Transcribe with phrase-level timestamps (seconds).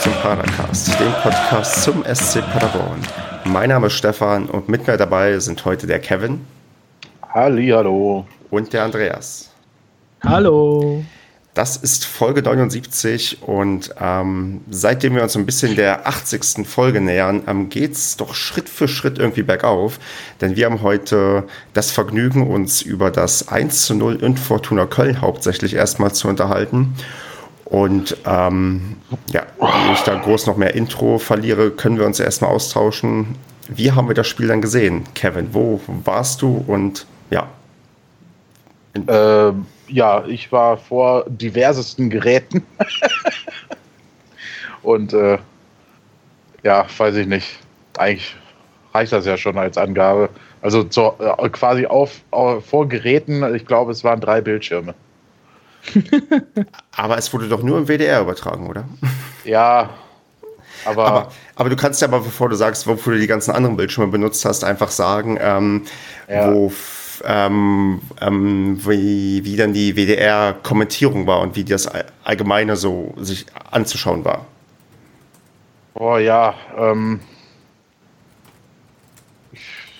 [0.00, 3.00] zum Padercast, dem Podcast zum SC Paderborn.
[3.44, 6.40] Mein Name ist Stefan und mit mir dabei sind heute der Kevin.
[7.34, 8.24] Hallo.
[8.48, 9.50] Und der Andreas.
[10.24, 11.04] Hallo.
[11.52, 16.66] Das ist Folge 79 und ähm, seitdem wir uns ein bisschen der 80.
[16.66, 19.98] Folge nähern, ähm, geht es doch Schritt für Schritt irgendwie bergauf.
[20.40, 21.44] Denn wir haben heute
[21.74, 26.94] das Vergnügen, uns über das 1 zu 0 in Fortuna Köln hauptsächlich erstmal zu unterhalten.
[27.70, 28.96] Und ähm,
[29.32, 33.36] ja, wenn ich da groß noch mehr Intro verliere, können wir uns erstmal austauschen.
[33.68, 35.54] Wie haben wir das Spiel dann gesehen, Kevin?
[35.54, 37.48] Wo warst du und ja?
[39.06, 42.66] Ähm, ja, ich war vor diversesten Geräten.
[44.82, 45.38] und äh,
[46.64, 47.60] ja, weiß ich nicht.
[47.96, 48.34] Eigentlich
[48.92, 50.28] reicht das ja schon als Angabe.
[50.60, 54.92] Also zur, äh, quasi auf, auf, vor Geräten, ich glaube, es waren drei Bildschirme.
[56.96, 58.84] aber es wurde doch nur im WDR übertragen, oder?
[59.44, 59.90] Ja,
[60.84, 63.76] aber, aber, aber, du kannst ja aber, bevor du sagst, wofür du die ganzen anderen
[63.76, 65.82] Bildschirme benutzt hast, einfach sagen, ähm,
[66.28, 66.52] ja.
[66.52, 66.72] wo,
[67.24, 71.88] ähm, ähm, wie, wie dann die WDR-Kommentierung war und wie das
[72.24, 74.46] Allgemeine so sich anzuschauen war.
[75.94, 77.20] Oh ja, ähm,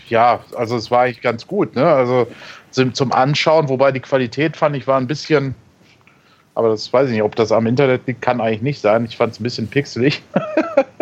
[0.09, 1.87] ja, also es war eigentlich ganz gut, ne?
[1.87, 2.27] Also
[2.71, 5.55] zum Anschauen, wobei die Qualität fand ich war ein bisschen
[6.61, 9.07] aber das weiß ich nicht, ob das am Internet liegt, kann eigentlich nicht sein.
[9.07, 10.21] Ich fand es ein bisschen pixelig.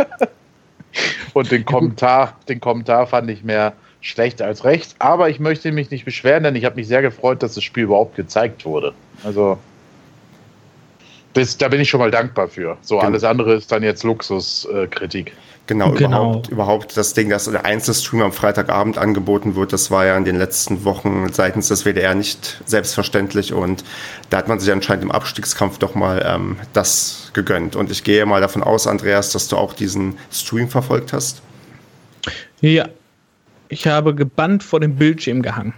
[1.34, 4.94] Und den Kommentar, den Kommentar fand ich mehr schlecht als recht.
[5.00, 7.84] Aber ich möchte mich nicht beschweren, denn ich habe mich sehr gefreut, dass das Spiel
[7.84, 8.94] überhaupt gezeigt wurde.
[9.24, 9.58] Also
[11.32, 12.76] das, da bin ich schon mal dankbar für.
[12.80, 13.08] So, genau.
[13.08, 15.30] alles andere ist dann jetzt Luxuskritik.
[15.30, 15.32] Äh,
[15.68, 20.04] genau, genau, Überhaupt, überhaupt das Ding, dass der Einzelstream am Freitagabend angeboten wird, das war
[20.04, 23.84] ja in den letzten Wochen seitens des WDR nicht selbstverständlich und
[24.30, 27.76] da hat man sich anscheinend im Abstiegskampf doch mal ähm, das gegönnt.
[27.76, 31.42] Und ich gehe mal davon aus, Andreas, dass du auch diesen Stream verfolgt hast.
[32.60, 32.88] Ja,
[33.68, 35.74] ich habe gebannt vor dem Bildschirm gehangen.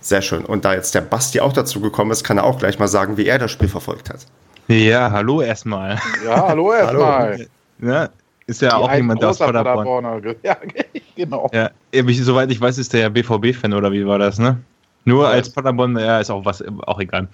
[0.00, 0.44] Sehr schön.
[0.44, 3.16] Und da jetzt der Basti auch dazu gekommen ist, kann er auch gleich mal sagen,
[3.16, 4.20] wie er das Spiel verfolgt hat.
[4.68, 5.98] Ja, hallo erstmal.
[6.24, 7.46] Ja, hallo erstmal.
[7.80, 8.08] ja,
[8.46, 10.36] ist ja Die auch jemand aus Paderborn.
[10.42, 10.56] Ja,
[11.16, 11.50] genau.
[11.52, 14.58] Ja, soweit ich weiß, ist der ja BVB-Fan oder wie war das, ne?
[15.04, 17.28] Nur ja, als Paderborn, ja, ist auch was, auch egal.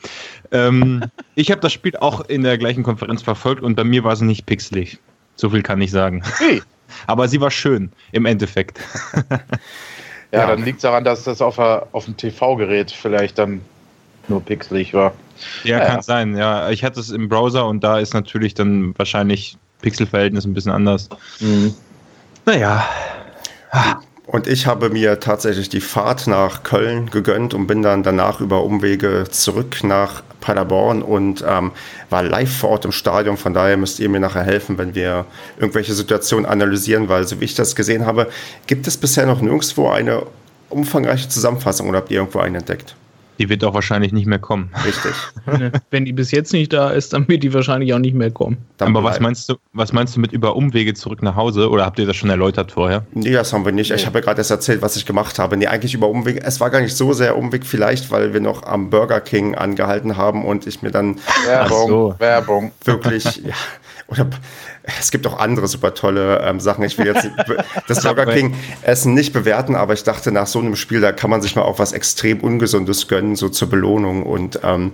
[0.51, 4.17] Ähm, ich habe das Spiel auch in der gleichen Konferenz verfolgt und bei mir war
[4.17, 4.99] sie nicht pixelig.
[5.37, 6.23] So viel kann ich sagen.
[6.39, 6.63] Hey.
[7.07, 8.79] Aber sie war schön, im Endeffekt.
[9.31, 13.63] ja, ja, dann liegt es daran, dass das auf, auf dem TV-Gerät vielleicht dann
[14.29, 15.15] nur pixelig war.
[15.65, 16.71] Ja, ja, kann sein, ja.
[16.71, 21.09] Ich hatte es im Browser und da ist natürlich dann wahrscheinlich Pixelverhältnis ein bisschen anders.
[21.41, 21.75] Mhm.
[22.47, 22.85] Naja.
[24.27, 28.65] Und ich habe mir tatsächlich die Fahrt nach Köln gegönnt und bin dann danach über
[28.65, 31.73] Umwege zurück nach Paderborn und ähm,
[32.09, 33.37] war live vor Ort im Stadion.
[33.37, 35.27] Von daher müsst ihr mir nachher helfen, wenn wir
[35.59, 38.29] irgendwelche Situationen analysieren, weil so wie ich das gesehen habe,
[38.67, 40.23] gibt es bisher noch nirgendwo eine
[40.71, 42.95] umfangreiche Zusammenfassung oder habt ihr irgendwo einen entdeckt?
[43.39, 44.71] Die wird auch wahrscheinlich nicht mehr kommen.
[44.85, 45.13] Richtig.
[45.91, 48.59] Wenn die bis jetzt nicht da ist, dann wird die wahrscheinlich auch nicht mehr kommen.
[48.77, 51.71] Dann Aber was meinst du, was meinst du mit über Umwege zurück nach Hause?
[51.71, 53.05] Oder habt ihr das schon erläutert vorher?
[53.13, 53.91] Nee, das haben wir nicht.
[53.91, 55.57] Ich habe ja gerade erst erzählt, was ich gemacht habe.
[55.57, 56.43] Nee, eigentlich über Umwege.
[56.43, 60.17] Es war gar nicht so sehr Umweg, vielleicht, weil wir noch am Burger King angehalten
[60.17, 62.15] haben und ich mir dann Werbung, so.
[62.19, 62.73] Werbung.
[62.85, 63.55] wirklich, ja,
[64.09, 64.27] oder
[64.85, 66.83] es gibt auch andere super tolle ähm, Sachen.
[66.85, 67.29] Ich will jetzt
[67.89, 71.31] das Burger King Essen nicht bewerten, aber ich dachte, nach so einem Spiel, da kann
[71.31, 74.25] man sich mal auch was extrem Ungesundes gönnen, so zur Belohnung.
[74.25, 74.93] Und ähm,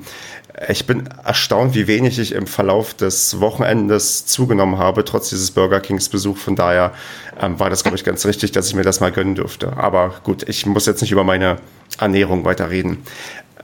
[0.68, 5.80] ich bin erstaunt, wie wenig ich im Verlauf des Wochenendes zugenommen habe, trotz dieses Burger
[5.80, 6.36] Kings Besuch.
[6.36, 6.92] Von daher
[7.40, 9.76] ähm, war das, glaube ich, ganz richtig, dass ich mir das mal gönnen dürfte.
[9.76, 11.58] Aber gut, ich muss jetzt nicht über meine
[11.98, 13.04] Ernährung weiter reden.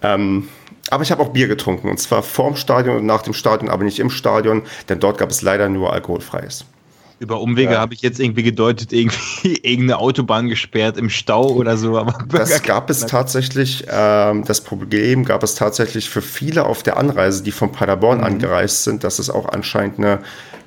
[0.03, 0.49] Ähm,
[0.91, 3.85] aber ich habe auch Bier getrunken und zwar vorm Stadion und nach dem Stadion, aber
[3.85, 6.65] nicht im Stadion, denn dort gab es leider nur alkoholfreies.
[7.21, 7.79] Über Umwege ja.
[7.79, 11.97] habe ich jetzt irgendwie gedeutet, irgendwie irgendeine Autobahn gesperrt im Stau oder so.
[11.97, 16.97] Aber das gab es tatsächlich, ähm, das Problem gab es tatsächlich für viele auf der
[16.97, 18.25] Anreise, die von Paderborn mhm.
[18.25, 20.21] angereist sind, dass es auch anscheinend eine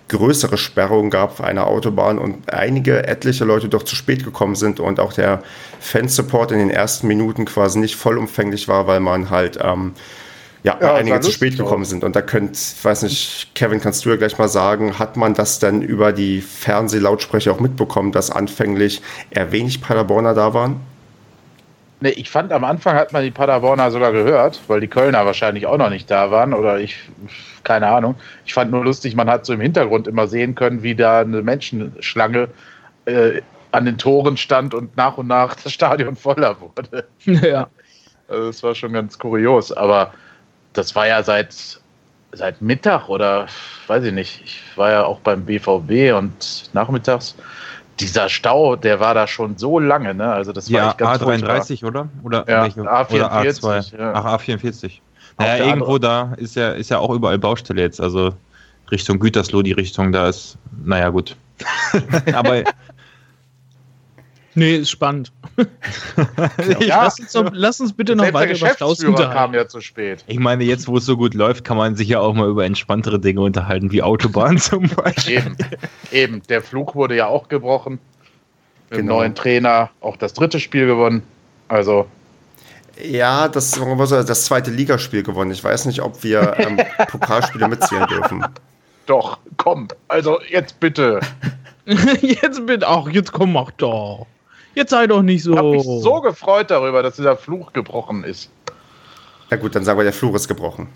[0.08, 4.80] größere Sperrung gab für eine Autobahn und einige, etliche Leute doch zu spät gekommen sind
[4.80, 5.44] und auch der
[5.80, 9.94] Fansupport in den ersten Minuten quasi nicht vollumfänglich war, weil man halt ähm,
[10.64, 12.04] ja, ja einige zu spät gekommen sind.
[12.04, 15.34] Und da könnt, ich weiß nicht, Kevin, kannst du ja gleich mal sagen, hat man
[15.34, 20.82] das denn über die Fernsehlautsprecher auch mitbekommen, dass anfänglich eher wenig Paderborner da waren?
[22.00, 25.66] Nee, ich fand am Anfang hat man die Paderborner sogar gehört, weil die Kölner wahrscheinlich
[25.66, 26.98] auch noch nicht da waren oder ich,
[27.64, 28.16] keine Ahnung.
[28.46, 31.42] Ich fand nur lustig, man hat so im Hintergrund immer sehen können, wie da eine
[31.42, 32.50] Menschenschlange
[33.06, 33.42] äh,
[33.72, 37.08] an den Toren stand und nach und nach das Stadion voller wurde.
[37.26, 37.68] Ja.
[38.30, 40.14] Also das war schon ganz kurios, aber
[40.74, 41.80] das war ja seit
[42.34, 43.48] seit Mittag oder
[43.88, 44.42] weiß ich nicht.
[44.44, 47.36] Ich war ja auch beim BVB und nachmittags.
[48.00, 50.32] Dieser Stau, der war da schon so lange, ne?
[50.32, 52.10] Also das war Ja, echt ganz A33, oder?
[52.24, 52.82] Oder, Ja, welche?
[52.82, 53.98] A44, oder A2.
[53.98, 54.14] ja.
[54.14, 54.86] Ach, A44.
[54.86, 58.02] Auf Naja, irgendwo da ist ja, ist ja auch überall Baustelle jetzt.
[58.02, 58.34] Also
[58.92, 61.36] Richtung Gütersloh, die Richtung, da ist, naja, gut.
[62.34, 62.64] Aber
[64.58, 65.32] Nee, ist spannend.
[66.80, 67.04] Ja.
[67.04, 69.54] lass, uns doch, lass uns bitte noch weiter über Staus Geschäftsführer kam unterhalten.
[69.56, 70.24] ja zu spät.
[70.28, 72.66] ich meine, jetzt, wo es so gut läuft, kann man sich ja auch mal über
[72.66, 75.38] entspanntere Dinge unterhalten, wie Autobahn zum Beispiel.
[75.38, 75.58] Eben,
[76.12, 76.42] eben.
[76.50, 78.00] Der Flug wurde ja auch gebrochen.
[78.90, 79.18] Mit dem Genau.
[79.20, 81.22] neuen Trainer auch das dritte Spiel gewonnen.
[81.68, 82.08] Also,
[83.04, 85.52] Ja, das das zweite Ligaspiel gewonnen.
[85.52, 86.80] Ich weiß nicht, ob wir ähm,
[87.12, 88.44] Pokalspiele mitzählen dürfen.
[89.06, 89.88] doch, komm.
[90.08, 91.20] Also, jetzt bitte.
[92.22, 94.26] jetzt bitte, ach, jetzt komm, mach doch.
[94.78, 95.52] Jetzt sei doch nicht so.
[95.54, 98.52] Ich habe mich so gefreut darüber, dass dieser Fluch gebrochen ist.
[99.50, 100.90] Na gut, dann sagen wir, der Fluch ist gebrochen.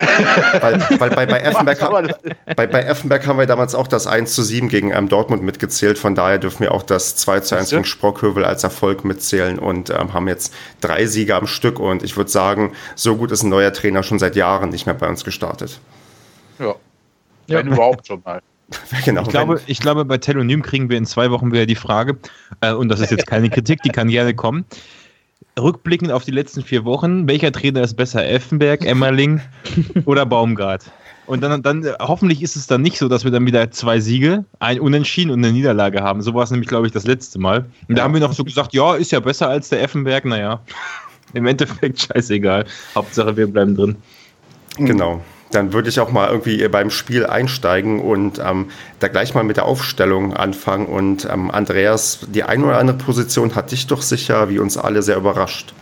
[0.60, 3.86] weil, weil bei, bei, Effenberg, Aber ha- das- bei, bei Effenberg haben wir damals auch
[3.86, 5.98] das 1 zu 7 gegen ähm, Dortmund mitgezählt.
[5.98, 7.76] Von daher dürfen wir auch das 2 zu 1 Siehste?
[7.76, 11.78] gegen Sprockhövel als Erfolg mitzählen und ähm, haben jetzt drei Siege am Stück.
[11.78, 14.94] Und ich würde sagen, so gut ist ein neuer Trainer schon seit Jahren nicht mehr
[14.94, 15.78] bei uns gestartet.
[16.58, 16.74] Ja.
[17.48, 17.58] Ja.
[17.58, 18.40] Wenn überhaupt schon mal.
[19.04, 22.18] genau, Ich glaube, ich glaube, bei Telonym kriegen wir in zwei Wochen wieder die Frage,
[22.60, 24.64] äh, und das ist jetzt keine Kritik, die kann gerne kommen.
[25.58, 28.24] Rückblickend auf die letzten vier Wochen, welcher Trainer ist besser?
[28.26, 29.40] Effenberg, Emmerling
[30.04, 30.90] oder Baumgart?
[31.26, 34.44] Und dann, dann hoffentlich ist es dann nicht so, dass wir dann wieder zwei Siege,
[34.58, 36.22] ein Unentschieden und eine Niederlage haben.
[36.22, 37.66] So war es nämlich, glaube ich, das letzte Mal.
[37.88, 38.02] Und da Ja.
[38.04, 40.24] haben wir noch so gesagt, ja, ist ja besser als der Effenberg.
[40.24, 40.60] Naja,
[41.32, 42.64] im Endeffekt scheißegal.
[42.96, 43.96] Hauptsache, wir bleiben drin.
[44.76, 45.22] Genau.
[45.50, 48.70] Dann würde ich auch mal irgendwie beim Spiel einsteigen und ähm,
[49.00, 50.86] da gleich mal mit der Aufstellung anfangen.
[50.86, 55.02] Und ähm, Andreas, die eine oder andere Position hat dich doch sicher, wie uns alle,
[55.02, 55.74] sehr überrascht.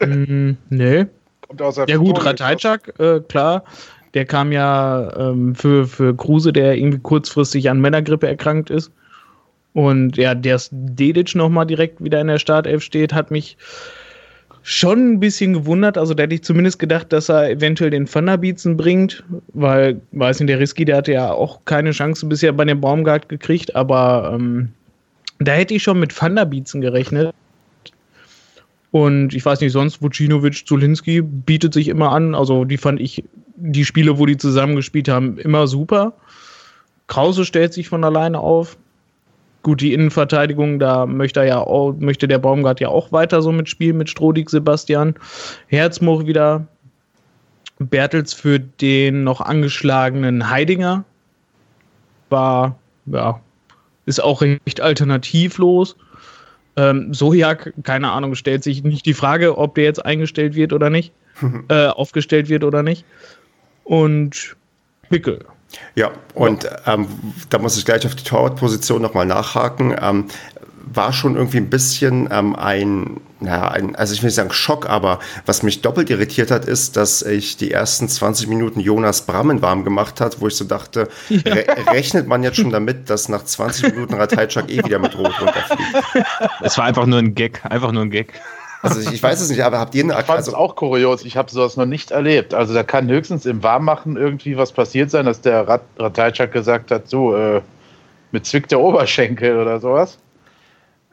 [0.00, 1.06] Mm, nee.
[1.46, 2.22] Kommt aus der Ja gut.
[2.24, 3.64] Ratajczak, äh, klar.
[4.14, 8.90] Der kam ja ähm, für, für Kruse, der irgendwie kurzfristig an Männergrippe erkrankt ist.
[9.72, 13.58] Und ja, der Dedic nochmal direkt wieder in der Startelf steht, hat mich
[14.68, 15.96] schon ein bisschen gewundert.
[15.96, 19.22] Also da hätte ich zumindest gedacht, dass er eventuell den Thunderbietzen bringt,
[19.54, 23.28] weil, weiß nicht, der Risky, der hatte ja auch keine Chance bisher bei dem Baumgart
[23.28, 24.70] gekriegt, aber ähm,
[25.38, 27.32] da hätte ich schon mit Thunderbietzen gerechnet.
[28.90, 32.34] Und ich weiß nicht, sonst Vucinovic, Zulinski bietet sich immer an.
[32.34, 33.22] Also die fand ich,
[33.54, 36.12] die Spiele, wo die zusammengespielt haben, immer super.
[37.06, 38.76] Krause stellt sich von alleine auf.
[39.66, 43.50] Gut, die Innenverteidigung, da möchte er ja auch, möchte der Baumgart ja auch weiter so
[43.50, 45.16] mitspielen mit Strodig, Sebastian.
[45.66, 46.68] Herzmuch wieder.
[47.80, 51.04] Bertels für den noch angeschlagenen Heidinger.
[52.30, 53.40] War, ja,
[54.04, 55.96] ist auch recht alternativlos.
[56.76, 60.90] Ähm, Sojak, keine Ahnung, stellt sich nicht die Frage, ob der jetzt eingestellt wird oder
[60.90, 61.12] nicht,
[61.70, 63.04] äh, aufgestellt wird oder nicht.
[63.82, 64.54] Und
[65.10, 65.44] Pickel.
[65.94, 67.08] Ja, und ähm,
[67.50, 69.96] da muss ich gleich auf die Torwartposition nochmal nachhaken.
[70.00, 70.26] Ähm,
[70.88, 74.88] war schon irgendwie ein bisschen ähm, ein, naja, ein, also ich will nicht sagen Schock,
[74.88, 79.62] aber was mich doppelt irritiert hat, ist, dass ich die ersten 20 Minuten Jonas Brammen
[79.62, 83.44] warm gemacht hat, wo ich so dachte, re rechnet man jetzt schon damit, dass nach
[83.44, 86.26] 20 Minuten Ratajczak eh wieder mit Rot runterfliegt?
[86.62, 88.32] Es war einfach nur ein Gag, einfach nur ein Gag.
[88.82, 90.76] Also ich, ich weiß es nicht, aber habt ihr eine Ich fand es also, auch
[90.76, 91.24] kurios.
[91.24, 92.54] Ich habe sowas noch nicht erlebt.
[92.54, 96.90] Also da kann höchstens im Warmmachen irgendwie was passiert sein, dass der Rat Ratajczak gesagt
[96.90, 97.62] hat, so, äh,
[98.32, 100.18] mit zwickt der Oberschenkel oder sowas.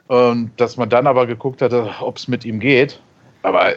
[0.08, 3.00] Und dass man dann aber geguckt hat, ob es mit ihm geht.
[3.41, 3.74] Aber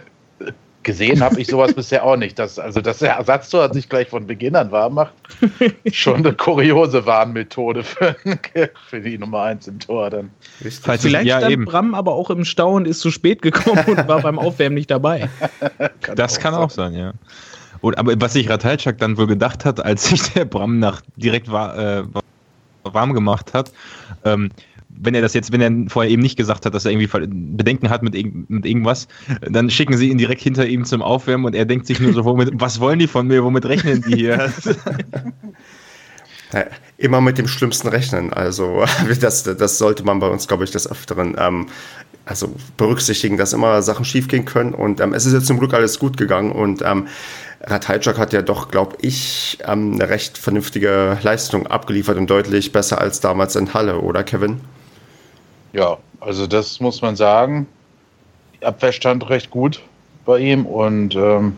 [0.87, 2.39] gesehen habe ich sowas bisher auch nicht.
[2.39, 5.13] Dass, also, dass der Ersatztor sich gleich von Beginn an warm macht,
[5.93, 8.17] schon eine kuriose Warnmethode für,
[8.89, 10.31] für die Nummer 1 im Tor dann.
[10.65, 11.01] richtig?
[11.01, 11.65] Vielleicht ja, stand eben.
[11.67, 14.91] Bram aber auch im Stau und ist zu spät gekommen und war beim Aufwärmen nicht
[14.91, 15.29] dabei.
[16.15, 17.13] Das kann auch sein, ja.
[17.81, 21.51] Und, aber was sich Ratajczak dann wohl gedacht hat, als sich der Bram nach direkt
[21.51, 22.05] war, äh,
[22.85, 23.73] warm gemacht hat,
[24.25, 24.51] ähm,
[25.01, 27.09] wenn er das jetzt, wenn er vorher eben nicht gesagt hat, dass er irgendwie
[27.57, 29.09] Bedenken hat mit, irgend- mit irgendwas,
[29.41, 32.25] dann schicken sie ihn direkt hinter ihm zum Aufwärmen und er denkt sich nur so,
[32.25, 34.53] womit, was wollen die von mir, womit rechnen die hier?
[36.53, 36.65] Ja,
[36.97, 38.33] immer mit dem Schlimmsten rechnen.
[38.33, 38.85] Also
[39.21, 41.67] das, das sollte man bei uns, glaube ich, des Öfteren ähm,
[42.25, 44.73] also berücksichtigen, dass immer Sachen schiefgehen können.
[44.73, 46.53] Und ähm, es ist jetzt zum Glück alles gut gegangen.
[46.53, 47.09] Und ähm,
[47.63, 53.01] Ratajczak hat ja doch, glaube ich, ähm, eine recht vernünftige Leistung abgeliefert und deutlich besser
[53.01, 54.61] als damals in Halle, oder Kevin?
[55.77, 57.67] Ja, also das muss man sagen.
[58.55, 59.83] Die Abwehr stand recht gut
[60.25, 61.57] bei ihm und ähm,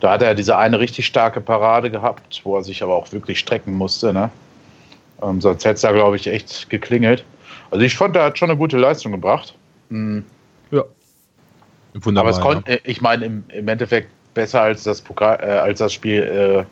[0.00, 3.38] da hat er diese eine richtig starke Parade gehabt, wo er sich aber auch wirklich
[3.38, 4.12] strecken musste.
[4.12, 4.30] Ne?
[5.22, 7.24] Ähm, sonst hätte es da, glaube ich, echt geklingelt.
[7.70, 9.54] Also ich fand, er hat schon eine gute Leistung gebracht.
[9.90, 10.24] Mhm.
[10.72, 10.84] Ja.
[11.94, 12.28] Wunderbar.
[12.28, 15.92] Aber es konnte, ich meine, im, im Endeffekt besser als das Pokal, äh, als das
[15.92, 16.64] Spiel äh,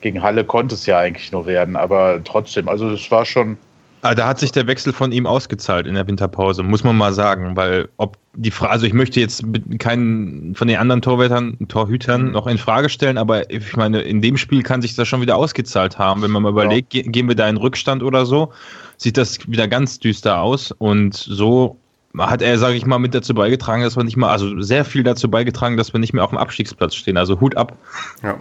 [0.00, 3.58] gegen Halle konnte es ja eigentlich nur werden, aber trotzdem, also es war schon.
[4.06, 7.12] Ah, da hat sich der Wechsel von ihm ausgezahlt in der Winterpause, muss man mal
[7.12, 9.44] sagen, weil ob die Frage, also ich möchte jetzt
[9.80, 12.30] keinen von den anderen Torhütern, Torhütern mhm.
[12.30, 15.34] noch in Frage stellen, aber ich meine, in dem Spiel kann sich das schon wieder
[15.34, 16.22] ausgezahlt haben.
[16.22, 17.02] Wenn man mal überlegt, ja.
[17.02, 18.52] gehen wir da in Rückstand oder so,
[18.96, 21.76] sieht das wieder ganz düster aus und so
[22.16, 25.02] hat er, sage ich mal, mit dazu beigetragen, dass wir nicht mal, also sehr viel
[25.02, 27.16] dazu beigetragen, dass wir nicht mehr auf dem Abstiegsplatz stehen.
[27.16, 27.76] Also Hut ab.
[28.22, 28.38] Ja.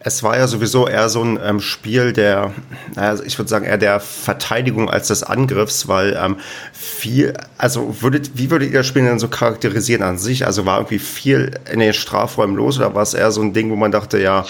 [0.00, 2.52] Es war ja sowieso eher so ein ähm, Spiel der,
[2.94, 6.36] also ich würde sagen, eher der Verteidigung als des Angriffs, weil ähm,
[6.72, 10.46] viel, also würdet, wie würdet ihr das Spiel denn so charakterisieren an sich?
[10.46, 13.70] Also war irgendwie viel in den Strafräumen los oder war es eher so ein Ding,
[13.70, 14.44] wo man dachte, ja,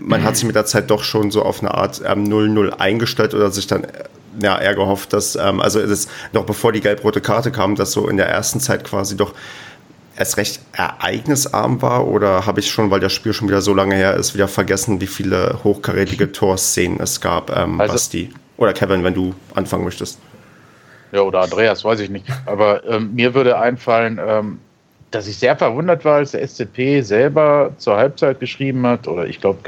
[0.00, 3.34] man hat sich mit der Zeit doch schon so auf eine Art ähm, 0-0 eingestellt
[3.34, 3.86] oder sich dann
[4.40, 7.92] ja, eher gehofft, dass, ähm, also es ist noch bevor die gelb-rote Karte kam, dass
[7.92, 9.34] so in der ersten Zeit quasi doch
[10.18, 13.94] es recht ereignisarm war oder habe ich schon, weil das Spiel schon wieder so lange
[13.94, 18.30] her ist, wieder vergessen, wie viele hochkarätige Torszenen es gab, ähm, also, Basti?
[18.56, 20.18] Oder Kevin, wenn du anfangen möchtest.
[21.12, 22.26] Ja, oder Andreas, weiß ich nicht.
[22.46, 24.58] Aber ähm, mir würde einfallen, ähm,
[25.12, 29.40] dass ich sehr verwundert war, als der SCP selber zur Halbzeit geschrieben hat, oder ich
[29.40, 29.60] glaube,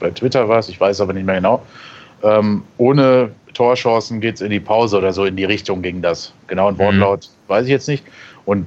[0.00, 1.64] bei Twitter war es, ich weiß aber nicht mehr genau,
[2.24, 6.32] ähm, ohne Torchancen geht es in die Pause oder so in die Richtung ging das.
[6.48, 7.52] Genau ein Wortlaut mhm.
[7.52, 8.04] weiß ich jetzt nicht.
[8.44, 8.66] Und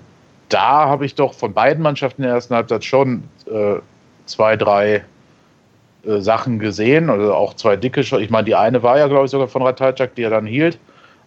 [0.56, 3.76] da habe ich doch von beiden Mannschaften in der ersten Halbzeit schon äh,
[4.26, 5.04] zwei, drei
[6.06, 8.22] äh, Sachen gesehen, also auch zwei dicke Schuss.
[8.22, 10.80] Ich meine, die eine war ja, glaube ich, sogar von Ratajczak, die er dann hielt,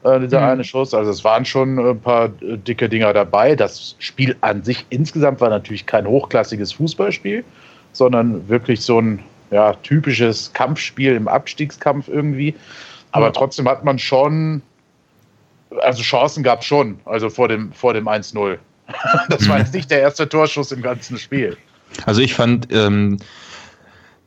[0.02, 0.46] äh, dieser mhm.
[0.46, 0.94] eine Schuss.
[0.94, 3.54] Also es waren schon ein paar äh, dicke Dinger dabei.
[3.54, 7.44] Das Spiel an sich insgesamt war natürlich kein hochklassiges Fußballspiel,
[7.92, 12.54] sondern wirklich so ein ja, typisches Kampfspiel im Abstiegskampf irgendwie.
[13.12, 13.34] Aber mhm.
[13.34, 14.62] trotzdem hat man schon,
[15.82, 18.56] also Chancen gab es schon, also vor dem, vor dem 1-0.
[19.28, 21.56] das war jetzt nicht der erste Torschuss im ganzen Spiel.
[22.06, 23.18] Also ich fand, ähm,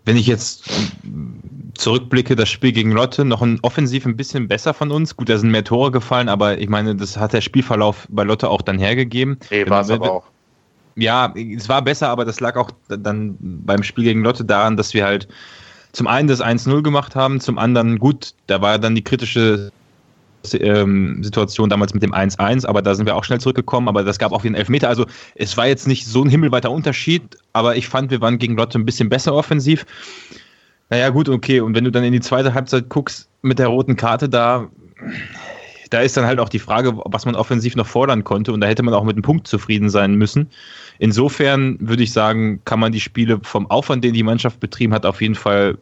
[0.05, 0.69] wenn ich jetzt
[1.75, 5.15] zurückblicke, das Spiel gegen Lotte noch ein offensiv ein bisschen besser von uns.
[5.15, 8.49] Gut, da sind mehr Tore gefallen, aber ich meine, das hat der Spielverlauf bei Lotte
[8.49, 9.37] auch dann hergegeben.
[9.49, 10.23] Nee, war es aber auch.
[10.95, 14.93] Ja, es war besser, aber das lag auch dann beim Spiel gegen Lotte daran, dass
[14.93, 15.27] wir halt
[15.93, 19.71] zum einen das 1-0 gemacht haben, zum anderen, gut, da war dann die kritische
[20.53, 24.19] ähm, Situation damals mit dem 1-1, aber da sind wir auch schnell zurückgekommen, aber das
[24.19, 24.89] gab auch wieder einen Elfmeter.
[24.89, 25.05] Also
[25.35, 28.79] es war jetzt nicht so ein himmelweiter Unterschied, aber ich fand, wir waren gegen Lotte
[28.79, 29.85] ein bisschen besser offensiv.
[30.89, 31.61] Naja, gut, okay.
[31.61, 34.67] Und wenn du dann in die zweite Halbzeit guckst mit der roten Karte da,
[35.89, 38.51] da ist dann halt auch die Frage, was man offensiv noch fordern konnte.
[38.51, 40.49] Und da hätte man auch mit einem Punkt zufrieden sein müssen.
[40.99, 45.05] Insofern würde ich sagen, kann man die Spiele vom Aufwand, den die Mannschaft betrieben hat,
[45.05, 45.77] auf jeden Fall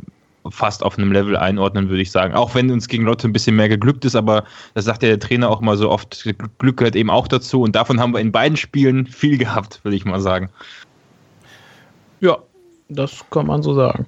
[0.50, 2.34] fast auf einem Level einordnen, würde ich sagen.
[2.34, 4.44] Auch wenn uns gegen Lotte ein bisschen mehr geglückt ist, aber
[4.74, 6.28] das sagt ja der Trainer auch mal so oft,
[6.60, 9.96] Glück gehört eben auch dazu und davon haben wir in beiden Spielen viel gehabt, würde
[9.96, 10.50] ich mal sagen.
[12.22, 12.38] Ja,
[12.90, 14.06] das kann man so sagen.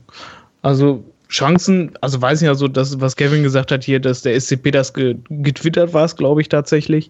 [0.61, 4.39] Also Chancen, also weiß ich ja so, das, was Kevin gesagt hat hier, dass der
[4.39, 7.09] SCP das getwittert war, glaube ich tatsächlich.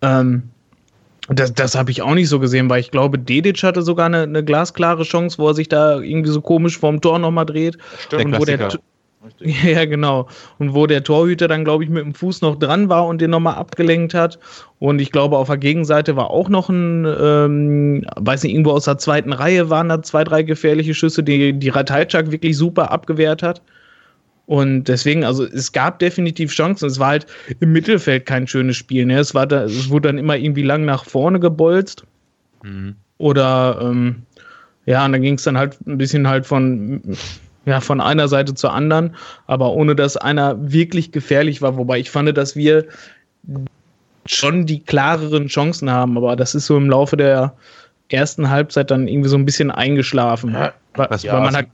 [0.00, 0.44] Ähm,
[1.28, 4.22] das, das habe ich auch nicht so gesehen, weil ich glaube, Dedic hatte sogar eine,
[4.22, 7.78] eine, glasklare Chance, wo er sich da irgendwie so komisch vorm Tor nochmal dreht.
[7.98, 8.68] Stimmt, und wo der,
[9.40, 10.28] ja, genau.
[10.58, 13.30] Und wo der Torhüter dann, glaube ich, mit dem Fuß noch dran war und den
[13.30, 14.38] nochmal abgelenkt hat.
[14.78, 18.84] Und ich glaube, auf der Gegenseite war auch noch ein, ähm, weiß nicht, irgendwo aus
[18.84, 23.42] der zweiten Reihe waren da zwei, drei gefährliche Schüsse, die, die Ratajczak wirklich super abgewehrt
[23.42, 23.62] hat.
[24.46, 26.86] Und deswegen, also es gab definitiv Chancen.
[26.86, 27.26] Es war halt
[27.60, 29.06] im Mittelfeld kein schönes Spiel.
[29.06, 29.18] Ne?
[29.18, 32.04] Es, war da, es wurde dann immer irgendwie lang nach vorne gebolzt.
[32.62, 32.96] Mhm.
[33.18, 34.22] Oder ähm,
[34.86, 37.00] ja, und dann ging es dann halt ein bisschen halt von,
[37.64, 41.76] ja, von einer Seite zur anderen, aber ohne dass einer wirklich gefährlich war.
[41.76, 42.86] Wobei ich fand, dass wir
[44.26, 47.54] schon die klareren Chancen haben, aber das ist so im Laufe der
[48.08, 50.52] ersten Halbzeit dann irgendwie so ein bisschen eingeschlafen.
[50.52, 51.66] Ja, weil, ja, weil, man hat,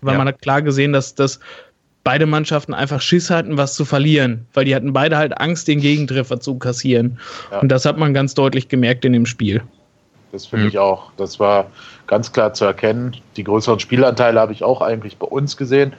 [0.00, 0.18] weil ja.
[0.18, 1.40] man hat klar gesehen, dass das
[2.04, 5.80] beide Mannschaften einfach Schiss hatten, was zu verlieren, weil die hatten beide halt Angst, den
[5.80, 7.18] Gegentreffer zu kassieren.
[7.50, 7.60] Ja.
[7.60, 9.62] Und das hat man ganz deutlich gemerkt in dem Spiel.
[10.30, 10.70] Das finde mhm.
[10.70, 11.10] ich auch.
[11.16, 11.66] Das war
[12.06, 13.16] ganz klar zu erkennen.
[13.36, 15.94] Die größeren Spielanteile habe ich auch eigentlich bei uns gesehen,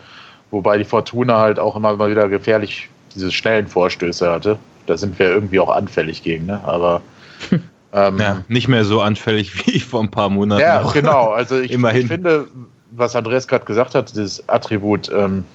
[0.52, 4.60] wobei die Fortuna halt auch immer mal wieder gefährlich diese schnellen Vorstöße hatte.
[4.86, 6.62] Da sind wir irgendwie auch anfällig gegen, ne?
[6.64, 7.02] Aber
[7.94, 10.62] ähm, ja, nicht mehr so anfällig wie vor ein paar Monaten.
[10.62, 10.94] Ja, auch.
[10.94, 11.32] genau.
[11.32, 12.48] Also ich, ich finde,
[12.92, 15.46] was Andreas gerade gesagt hat, dieses Attribut ähm,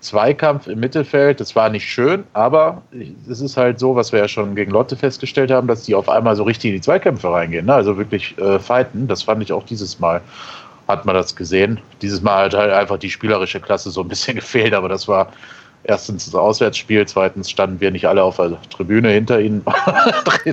[0.00, 1.40] Zweikampf im Mittelfeld.
[1.40, 2.82] Das war nicht schön, aber
[3.28, 6.08] es ist halt so, was wir ja schon gegen Lotte festgestellt haben, dass die auf
[6.08, 7.66] einmal so richtig in die Zweikämpfe reingehen.
[7.66, 7.74] Ne?
[7.74, 9.08] Also wirklich äh, fighten.
[9.08, 10.20] Das fand ich auch dieses Mal.
[10.86, 11.80] Hat man das gesehen.
[12.00, 15.32] Dieses Mal hat halt einfach die spielerische Klasse so ein bisschen gefehlt, aber das war
[15.84, 19.64] erstens das Auswärtsspiel, zweitens standen wir nicht alle auf der Tribüne hinter ihnen.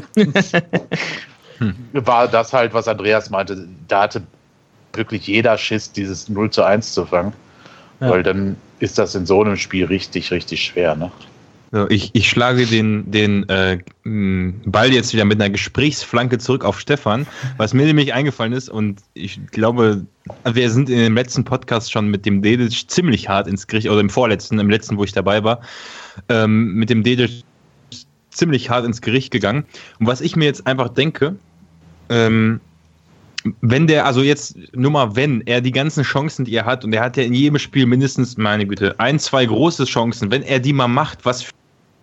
[1.59, 1.75] hm.
[1.93, 3.67] war das halt, was Andreas meinte.
[3.87, 4.23] Da hatte
[4.93, 7.33] wirklich jeder Schiss, dieses 0 zu 1 zu fangen.
[7.99, 8.09] Ja.
[8.09, 10.95] Weil dann ist das in so einem Spiel richtig, richtig schwer.
[10.95, 11.11] Ne?
[11.89, 13.79] Ich, ich schlage den, den äh,
[14.65, 17.27] Ball jetzt wieder mit einer Gesprächsflanke zurück auf Stefan,
[17.57, 20.05] was mir nämlich eingefallen ist und ich glaube,
[20.49, 23.99] wir sind in dem letzten Podcast schon mit dem Dedic ziemlich hart ins Gericht, oder
[23.99, 25.61] im vorletzten, im letzten, wo ich dabei war,
[26.29, 27.43] ähm, mit dem Dedic
[28.29, 29.65] ziemlich hart ins Gericht gegangen.
[29.99, 31.35] Und was ich mir jetzt einfach denke,
[32.09, 32.61] ähm,
[33.61, 36.93] wenn der, also jetzt nur mal, wenn er die ganzen Chancen, die er hat, und
[36.93, 40.59] er hat ja in jedem Spiel mindestens, meine Güte, ein, zwei große Chancen, wenn er
[40.59, 41.53] die mal macht, was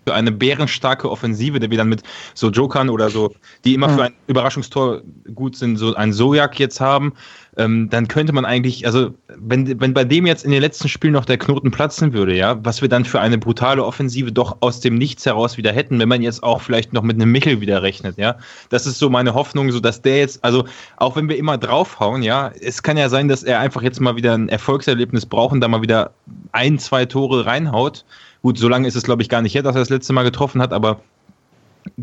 [0.06, 2.02] für eine bärenstarke Offensive, der wir dann mit
[2.34, 5.02] so Jokern oder so, die immer für ein Überraschungstor
[5.34, 7.12] gut sind, so ein Sojak jetzt haben,
[7.56, 11.12] ähm, dann könnte man eigentlich, also wenn, wenn bei dem jetzt in den letzten Spielen
[11.12, 14.80] noch der Knoten platzen würde, ja, was wir dann für eine brutale Offensive doch aus
[14.80, 17.82] dem Nichts heraus wieder hätten, wenn man jetzt auch vielleicht noch mit einem Michel wieder
[17.82, 18.36] rechnet, ja.
[18.70, 20.64] Das ist so meine Hoffnung, so dass der jetzt, also
[20.96, 24.16] auch wenn wir immer draufhauen, ja, es kann ja sein, dass er einfach jetzt mal
[24.16, 26.12] wieder ein Erfolgserlebnis braucht und da mal wieder
[26.52, 28.04] ein, zwei Tore reinhaut.
[28.42, 30.24] Gut, so lange ist es, glaube ich, gar nicht her, dass er das letzte Mal
[30.24, 31.00] getroffen hat, aber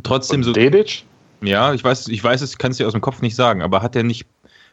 [0.03, 0.53] trotzdem und so.
[0.53, 1.03] Dedic?
[1.41, 3.81] Ja, ich weiß, ich weiß es, kann es dir aus dem Kopf nicht sagen, aber
[3.81, 4.25] hat er nicht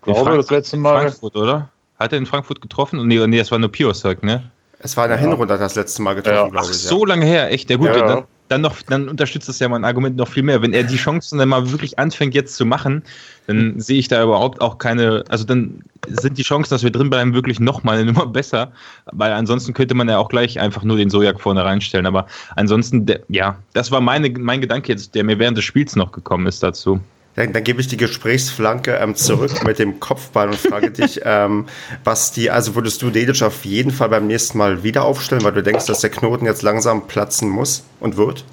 [0.02, 1.02] glaube, das letzte Mal.
[1.02, 1.68] Frankfurt, oder?
[1.98, 3.06] Hat er in Frankfurt getroffen?
[3.06, 4.50] Nee, nee das war nur Piosak, ne?
[4.78, 5.26] Es war in der ja.
[5.26, 6.48] Hinrunde das letzte Mal getroffen, ja.
[6.48, 6.72] glaube ich.
[6.72, 7.70] Ach, so lange her, echt.
[7.70, 7.88] Ja, gut.
[7.88, 8.06] Ja.
[8.06, 10.62] Dann, dann, noch, dann unterstützt das ja mein Argument noch viel mehr.
[10.62, 13.02] Wenn er die Chancen dann mal wirklich anfängt jetzt zu machen,
[13.46, 17.10] dann sehe ich da überhaupt auch keine, also dann sind die Chancen, dass wir drin
[17.10, 18.70] bleiben, wirklich noch mal eine Nummer besser,
[19.12, 22.06] weil ansonsten könnte man ja auch gleich einfach nur den Sojak vorne reinstellen.
[22.06, 25.96] Aber ansonsten, der, ja, das war meine, mein Gedanke jetzt, der mir während des Spiels
[25.96, 27.00] noch gekommen ist dazu.
[27.36, 31.66] Dann, dann gebe ich die Gesprächsflanke ähm, zurück mit dem Kopfball und frage dich, ähm,
[32.02, 35.52] was die, also würdest du Dedic auf jeden Fall beim nächsten Mal wieder aufstellen, weil
[35.52, 38.44] du denkst, dass der Knoten jetzt langsam platzen muss und wird?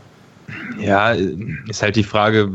[0.80, 2.50] Ja, ist halt die Frage.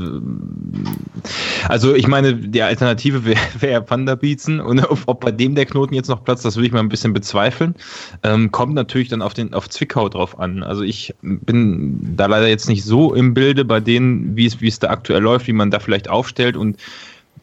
[1.69, 5.55] Also, ich meine, die Alternative wäre wär Van der Bietzen und ob, ob, bei dem
[5.55, 7.75] der Knoten jetzt noch platzt, das würde ich mal ein bisschen bezweifeln.
[8.23, 10.63] Ähm, kommt natürlich dann auf, den, auf Zwickau drauf an.
[10.63, 14.69] Also, ich bin da leider jetzt nicht so im Bilde bei denen, wie es, wie
[14.69, 16.57] es da aktuell läuft, wie man da vielleicht aufstellt.
[16.57, 16.77] Und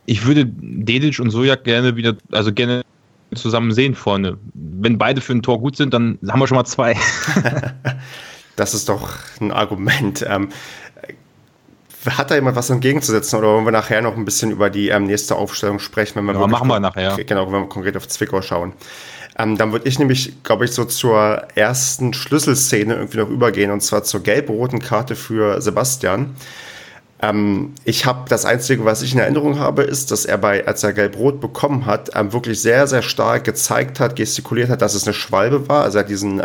[0.05, 2.84] ich würde Dedic und Sojak gerne wieder, also gerne
[3.34, 4.38] zusammen sehen vorne.
[4.53, 6.95] Wenn beide für ein Tor gut sind, dann haben wir schon mal zwei.
[8.55, 10.25] Das ist doch ein Argument.
[10.27, 10.49] Ähm,
[12.05, 15.05] hat da jemand was entgegenzusetzen oder wollen wir nachher noch ein bisschen über die ähm,
[15.05, 17.15] nächste Aufstellung sprechen, wenn wir ja, machen wir nachher.
[17.23, 18.73] Genau, wenn wir konkret auf Zwickau schauen.
[19.37, 23.81] Ähm, dann würde ich nämlich, glaube ich, so zur ersten Schlüsselszene irgendwie noch übergehen und
[23.81, 26.35] zwar zur gelb-roten Karte für Sebastian.
[27.21, 30.83] Ähm, ich habe das Einzige, was ich in Erinnerung habe, ist, dass er bei, als
[30.83, 35.05] er gelb-rot bekommen hat, ähm, wirklich sehr, sehr stark gezeigt hat, gestikuliert hat, dass es
[35.05, 35.83] eine Schwalbe war.
[35.83, 36.41] Also er hat diesen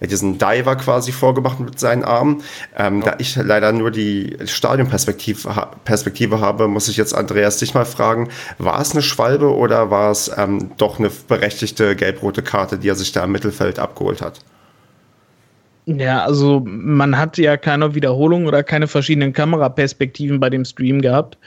[0.00, 2.42] er diesen Diver quasi vorgemacht mit seinen Armen.
[2.76, 3.12] Ähm, ja.
[3.12, 8.28] Da ich leider nur die Stadionperspektive Perspektive habe, muss ich jetzt Andreas dich mal fragen,
[8.58, 12.94] war es eine Schwalbe oder war es ähm, doch eine berechtigte gelb-rote Karte, die er
[12.94, 14.40] sich da im Mittelfeld abgeholt hat?
[15.86, 21.38] Ja, also man hat ja keine Wiederholung oder keine verschiedenen Kameraperspektiven bei dem Stream gehabt.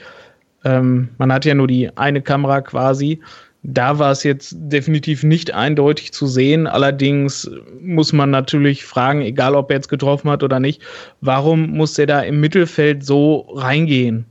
[0.64, 3.20] Ähm, man hat ja nur die eine Kamera quasi
[3.62, 6.66] da war es jetzt definitiv nicht eindeutig zu sehen.
[6.66, 10.80] Allerdings muss man natürlich fragen, egal ob er jetzt getroffen hat oder nicht,
[11.20, 14.24] warum muss er da im Mittelfeld so reingehen?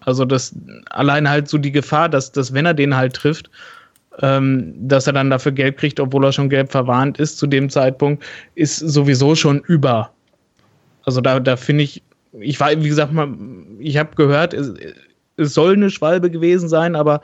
[0.00, 0.54] Also das
[0.90, 3.50] allein halt so die Gefahr, dass, dass wenn er den halt trifft,
[4.22, 7.68] ähm, dass er dann dafür Geld kriegt, obwohl er schon gelb verwarnt ist zu dem
[7.68, 10.10] Zeitpunkt, ist sowieso schon über.
[11.04, 12.02] Also da, da finde ich,
[12.40, 13.28] ich war, wie gesagt, mal,
[13.78, 14.72] ich habe gehört, es,
[15.36, 17.20] es soll eine Schwalbe gewesen sein, aber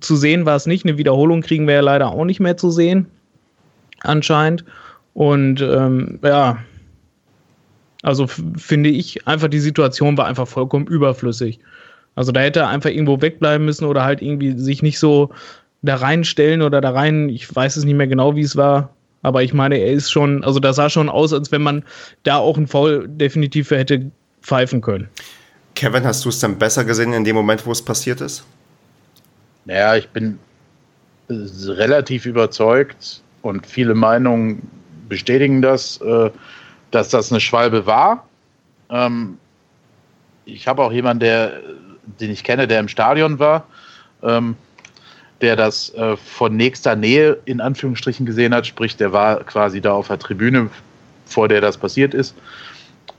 [0.00, 0.84] zu sehen war es nicht.
[0.84, 3.06] Eine Wiederholung kriegen wir ja leider auch nicht mehr zu sehen,
[4.00, 4.64] anscheinend.
[5.12, 6.58] Und ähm, ja,
[8.02, 11.58] also finde ich einfach, die Situation war einfach vollkommen überflüssig.
[12.16, 15.30] Also da hätte er einfach irgendwo wegbleiben müssen oder halt irgendwie sich nicht so
[15.82, 18.90] da reinstellen oder da rein, ich weiß es nicht mehr genau, wie es war,
[19.22, 21.84] aber ich meine, er ist schon, also das sah schon aus, als wenn man
[22.22, 24.10] da auch einen Foul definitiv hätte
[24.42, 25.08] pfeifen können.
[25.74, 28.44] Kevin, hast du es dann besser gesehen in dem Moment, wo es passiert ist?
[29.64, 30.38] Naja, ich bin
[31.28, 34.68] relativ überzeugt und viele Meinungen
[35.08, 36.30] bestätigen das, äh,
[36.90, 38.28] dass das eine Schwalbe war.
[38.90, 39.38] Ähm,
[40.44, 41.60] ich habe auch jemanden, der,
[42.20, 43.66] den ich kenne, der im Stadion war,
[44.22, 44.56] ähm,
[45.40, 49.92] der das äh, von nächster Nähe in Anführungsstrichen gesehen hat, sprich, der war quasi da
[49.92, 50.70] auf der Tribüne,
[51.26, 52.34] vor der das passiert ist.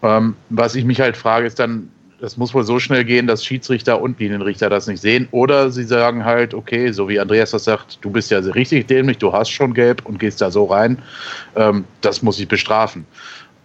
[0.01, 3.43] Ähm, was ich mich halt frage, ist dann, das muss wohl so schnell gehen, dass
[3.43, 5.27] Schiedsrichter und Linienrichter das nicht sehen.
[5.31, 9.17] Oder sie sagen halt, okay, so wie Andreas das sagt, du bist ja richtig dämlich,
[9.17, 10.97] du hast schon gelb und gehst da so rein.
[11.55, 13.05] Ähm, das muss ich bestrafen.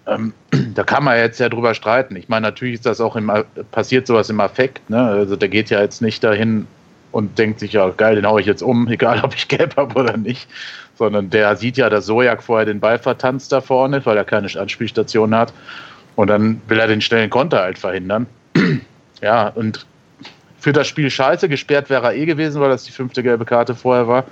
[0.06, 0.32] ähm,
[0.74, 2.16] da kann man jetzt ja drüber streiten.
[2.16, 3.30] Ich meine, natürlich ist das auch im,
[3.70, 4.90] passiert sowas im Affekt.
[4.90, 5.00] Ne?
[5.00, 6.66] Also der geht ja jetzt nicht dahin
[7.12, 9.98] und denkt sich, ja geil, den haue ich jetzt um, egal ob ich gelb habe
[9.98, 10.48] oder nicht.
[10.96, 14.48] Sondern der sieht ja, dass Sojak vorher den Ball vertanzt da vorne, weil er keine
[14.58, 15.52] Anspielstation hat.
[16.16, 18.26] Und dann will er den schnellen Konter halt verhindern.
[19.20, 19.86] ja, und
[20.58, 23.74] für das Spiel scheiße, gesperrt wäre er eh gewesen, weil das die fünfte gelbe Karte
[23.74, 24.24] vorher war.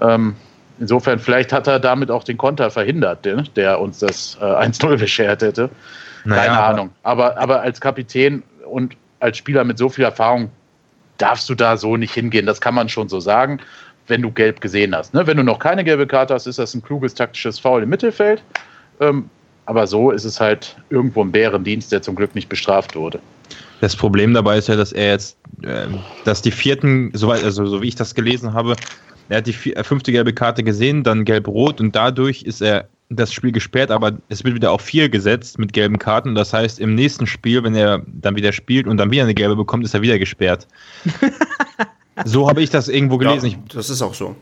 [0.00, 0.34] Ähm,
[0.80, 4.96] insofern, vielleicht hat er damit auch den Konter verhindert, der, der uns das äh, 1-0
[4.98, 5.70] beschert hätte.
[6.24, 6.90] Keine naja, Ahnung.
[7.02, 10.50] Aber, aber als Kapitän und als Spieler mit so viel Erfahrung
[11.18, 12.46] darfst du da so nicht hingehen.
[12.46, 13.60] Das kann man schon so sagen,
[14.06, 15.14] wenn du gelb gesehen hast.
[15.14, 15.26] Ne?
[15.26, 18.42] Wenn du noch keine gelbe Karte hast, ist das ein kluges taktisches Foul im Mittelfeld.
[19.00, 19.28] Ähm,
[19.66, 23.20] aber so ist es halt irgendwo ein Bärendienst, der zum Glück nicht bestraft wurde.
[23.80, 25.86] Das Problem dabei ist ja, dass er jetzt, äh,
[26.24, 28.76] dass die vierten, soweit, also so wie ich das gelesen habe,
[29.28, 32.88] er hat die vier, äh, fünfte gelbe Karte gesehen, dann gelb-rot und dadurch ist er
[33.10, 36.34] das Spiel gesperrt, aber es wird wieder auf vier gesetzt mit gelben Karten.
[36.34, 39.56] Das heißt, im nächsten Spiel, wenn er dann wieder spielt und dann wieder eine gelbe
[39.56, 40.66] bekommt, ist er wieder gesperrt.
[42.26, 43.50] so habe ich das irgendwo gelesen.
[43.50, 44.36] Ja, das ist auch so.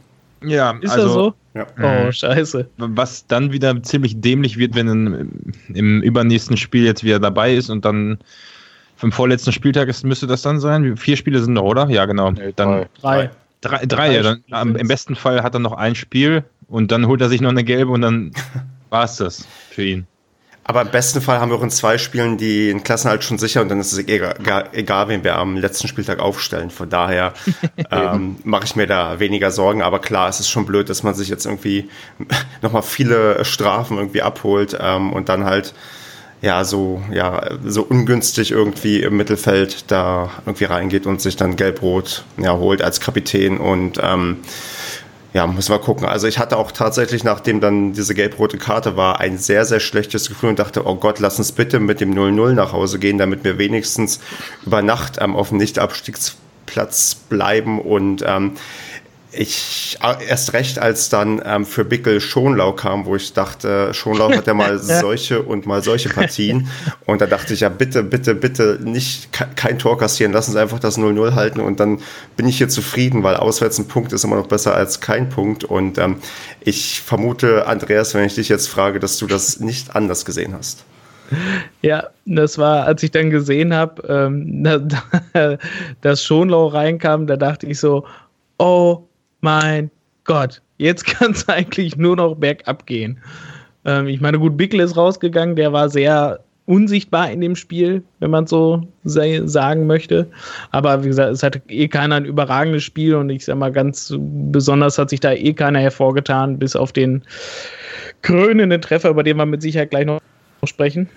[0.45, 1.35] Ja, ist also, das so?
[1.55, 2.09] Ja.
[2.09, 2.69] Oh, scheiße.
[2.77, 7.71] Was dann wieder ziemlich dämlich wird, wenn er im übernächsten Spiel jetzt wieder dabei ist
[7.71, 8.19] und dann
[8.97, 10.97] vom vorletzten Spieltag ist, müsste das dann sein.
[10.97, 11.89] Vier Spiele sind noch, oder?
[11.89, 12.31] Ja, genau.
[12.31, 13.31] Nee, dann drei.
[13.61, 14.37] Drei, drei, drei ja.
[14.49, 17.51] Dann, Im besten Fall hat er noch ein Spiel und dann holt er sich noch
[17.51, 18.33] eine gelbe und dann
[18.91, 20.07] war es das für ihn.
[20.69, 23.39] Aber im besten Fall haben wir auch in zwei Spielen die in Klassen halt schon
[23.39, 26.71] sicher und dann ist es egal, egal wen wir am letzten Spieltag aufstellen.
[26.71, 27.35] Von daher
[27.93, 29.83] ähm, mache ich mir da weniger Sorgen.
[29.83, 31.89] Aber klar, es ist schon blöd, dass man sich jetzt irgendwie
[32.63, 35.73] nochmal viele Strafen irgendwie abholt ähm, und dann halt
[36.43, 42.25] ja so ja so ungünstig irgendwie im Mittelfeld da irgendwie reingeht und sich dann gelb-rot
[42.37, 44.39] ja, holt als Kapitän und ähm,
[45.37, 46.07] ja, müssen wir gucken.
[46.07, 50.31] Also ich hatte auch tatsächlich, nachdem dann diese gelb-rote Karte war, ein sehr, sehr schlechtes
[50.31, 53.45] Gefühl und dachte, oh Gott, lass uns bitte mit dem 0-0 nach Hause gehen, damit
[53.45, 54.21] wir wenigstens
[54.65, 57.83] über Nacht ähm, auf dem Nicht-Abstiegsplatz bleiben.
[57.83, 58.53] Und ähm,
[59.37, 64.47] ich erst recht, als dann ähm, für Bickel Schonlau kam, wo ich dachte, Schonlau hat
[64.47, 66.69] ja mal solche und mal solche Partien.
[67.05, 70.79] Und da dachte ich ja, bitte, bitte, bitte nicht kein Tor kassieren, lass uns einfach
[70.79, 72.01] das 0-0 halten und dann
[72.37, 75.65] bin ich hier zufrieden, weil auswärts ein Punkt ist immer noch besser als kein Punkt.
[75.65, 76.17] Und ähm,
[76.61, 80.85] ich vermute, Andreas, wenn ich dich jetzt frage, dass du das nicht anders gesehen hast.
[81.83, 84.63] Ja, das war, als ich dann gesehen habe, ähm,
[86.01, 88.07] dass Schonlau reinkam, da dachte ich so,
[88.59, 89.06] oh
[89.41, 89.91] mein
[90.25, 93.19] Gott, jetzt kann es eigentlich nur noch bergab gehen.
[93.85, 98.31] Ähm, ich meine, gut, Bickel ist rausgegangen, der war sehr unsichtbar in dem Spiel, wenn
[98.31, 100.29] man so sagen möchte.
[100.73, 104.13] Aber wie gesagt, es hat eh keiner ein überragendes Spiel und ich sag mal, ganz
[104.19, 107.23] besonders hat sich da eh keiner hervorgetan, bis auf den
[108.23, 110.21] krönenden Treffer, über den wir mit Sicherheit gleich noch
[110.65, 111.09] sprechen.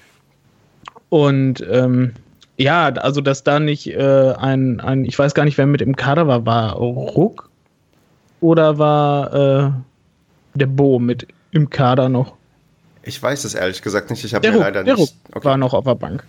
[1.09, 2.11] Und ähm,
[2.57, 5.95] ja, also dass da nicht äh, ein, ein, ich weiß gar nicht, wer mit im
[5.95, 7.48] Kader war, war Ruck
[8.41, 9.71] oder war äh,
[10.55, 12.35] der Bo mit im Kader noch?
[13.03, 14.23] Ich weiß es ehrlich gesagt nicht.
[14.23, 15.15] Ich habe mir Ruck, leider der nicht.
[15.33, 15.45] Okay.
[15.45, 16.23] war noch auf der Bank.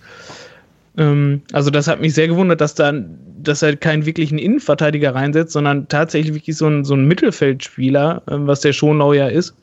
[0.97, 2.93] Ähm, also das hat mich sehr gewundert, dass da,
[3.43, 8.33] dass er keinen wirklichen Innenverteidiger reinsetzt, sondern tatsächlich wirklich so ein, so ein Mittelfeldspieler, äh,
[8.33, 9.55] was der Schonlau ja ist.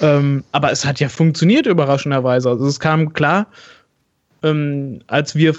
[0.00, 2.50] Ähm, aber es hat ja funktioniert überraschenderweise.
[2.50, 3.46] Also es kam klar,
[4.42, 5.54] ähm, als wir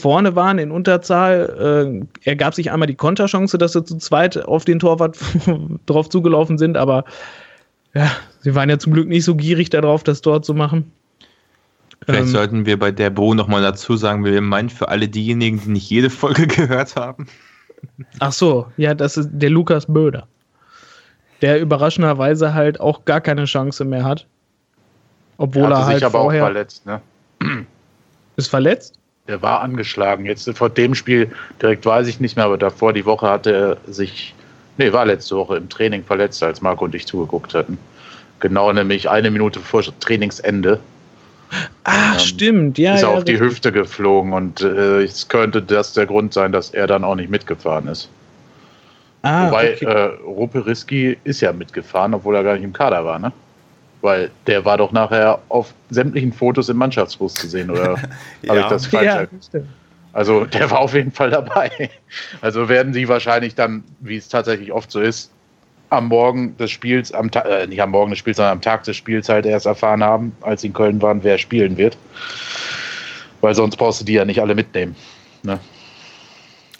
[0.00, 4.64] vorne waren in Unterzahl, äh, ergab sich einmal die Konterchance, dass sie zu zweit auf
[4.64, 5.18] den Torwart
[5.86, 7.04] drauf zugelaufen sind, aber
[7.94, 8.10] ja,
[8.40, 10.92] sie waren ja zum Glück nicht so gierig darauf, das dort zu machen.
[12.04, 15.60] Vielleicht ähm, sollten wir bei der Bo nochmal dazu sagen, wir meinen für alle diejenigen,
[15.60, 17.26] die nicht jede Folge gehört haben.
[18.18, 20.26] Ach so, ja, das ist der Lukas Böder.
[21.42, 24.26] Der überraschenderweise halt auch gar keine Chance mehr hat.
[25.38, 27.00] Obwohl er, er halt sich aber vorher auch verletzt, ne?
[28.36, 28.99] Ist verletzt?
[29.30, 30.26] Er war angeschlagen.
[30.26, 31.30] Jetzt vor dem Spiel
[31.62, 33.52] direkt weiß ich nicht mehr, aber davor die Woche hatte
[33.86, 34.34] er sich,
[34.76, 37.78] nee, war letzte Woche im Training verletzt, als Marco und ich zugeguckt hatten.
[38.40, 40.80] Genau, nämlich eine Minute vor Trainingsende.
[41.84, 42.94] Ach, ähm, stimmt, ja.
[42.94, 43.36] Ist ja, auf richtig.
[43.36, 47.14] die Hüfte geflogen und äh, es könnte das der Grund sein, dass er dann auch
[47.14, 48.08] nicht mitgefahren ist.
[49.22, 49.84] Ah, Wobei okay.
[49.84, 53.32] äh, Rupe Riski ist ja mitgefahren, obwohl er gar nicht im Kader war, ne?
[54.02, 57.96] Weil der war doch nachher auf sämtlichen Fotos im Mannschaftsbus zu sehen, oder
[58.42, 58.50] ja.
[58.50, 59.60] habe ich das falsch ja,
[60.12, 61.70] Also der war auf jeden Fall dabei.
[62.40, 65.30] Also werden sie wahrscheinlich dann, wie es tatsächlich oft so ist,
[65.90, 68.96] am Morgen des Spiels, am äh, nicht am Morgen des Spiels, sondern am Tag des
[68.96, 71.96] Spiels halt erst erfahren haben, als sie in Köln waren, wer spielen wird.
[73.40, 74.96] Weil sonst brauchst du die ja nicht alle mitnehmen.
[75.42, 75.58] Ne?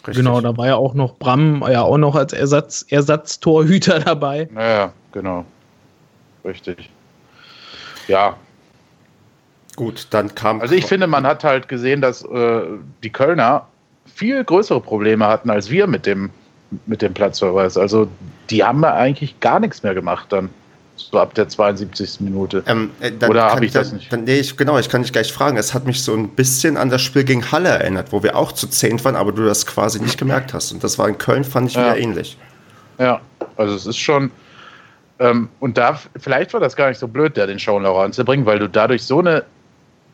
[0.03, 4.49] Genau, da war ja auch noch Bram ja auch noch als Ersatz, Ersatztorhüter dabei.
[4.55, 5.45] Ja, genau.
[6.43, 6.89] Richtig
[8.07, 8.35] ja,
[9.75, 10.61] Gut, dann kam.
[10.61, 12.61] Also ich finde, man hat halt gesehen, dass äh,
[13.03, 13.67] die Kölner
[14.13, 16.29] viel größere Probleme hatten als wir mit dem,
[16.85, 17.77] mit dem Platzverweis.
[17.77, 18.07] Also
[18.49, 20.49] die haben ja eigentlich gar nichts mehr gemacht dann.
[20.97, 22.19] So ab der 72.
[22.19, 22.63] Minute.
[22.67, 24.13] Ähm, äh, Oder habe ich, ich das nicht?
[24.13, 25.57] Dann, nee, ich, genau, ich kann dich gleich fragen.
[25.57, 28.51] Es hat mich so ein bisschen an das Spiel gegen Halle erinnert, wo wir auch
[28.51, 30.71] zu zehn waren, aber du das quasi nicht gemerkt hast.
[30.71, 31.85] Und das war in Köln, fand ich ja.
[31.85, 32.37] wieder ähnlich.
[32.99, 33.21] Ja,
[33.55, 34.29] also es ist schon.
[35.21, 38.57] Ähm, und da, vielleicht war das gar nicht so blöd, da den Schauenlauer anzubringen, weil
[38.57, 39.43] du dadurch so eine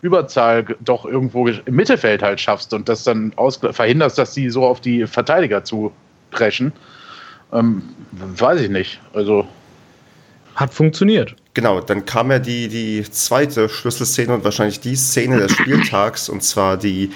[0.02, 3.34] Überzahl doch irgendwo im Mittelfeld halt schaffst und das dann
[3.72, 6.74] verhinderst, dass sie so auf die Verteidiger zupreschen.
[7.54, 9.00] Ähm, weiß ich nicht.
[9.14, 9.48] Also.
[10.56, 11.36] Hat funktioniert.
[11.54, 16.44] Genau, dann kam ja die, die zweite Schlüsselszene und wahrscheinlich die Szene des Spieltags, und
[16.44, 17.12] zwar die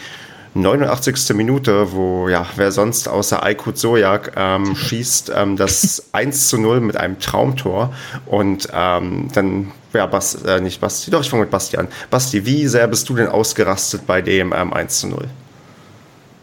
[0.54, 1.36] 89.
[1.36, 6.82] Minute, wo ja, wer sonst außer Aykut Sojak ähm, schießt ähm, das 1 zu 0
[6.82, 7.94] mit einem Traumtor
[8.26, 11.88] und ähm, dann, ja, Bas, äh, nicht Basti, doch, ich fange mit Basti an.
[12.10, 15.28] Basti, wie sehr bist du denn ausgerastet bei dem ähm, 1 zu 0?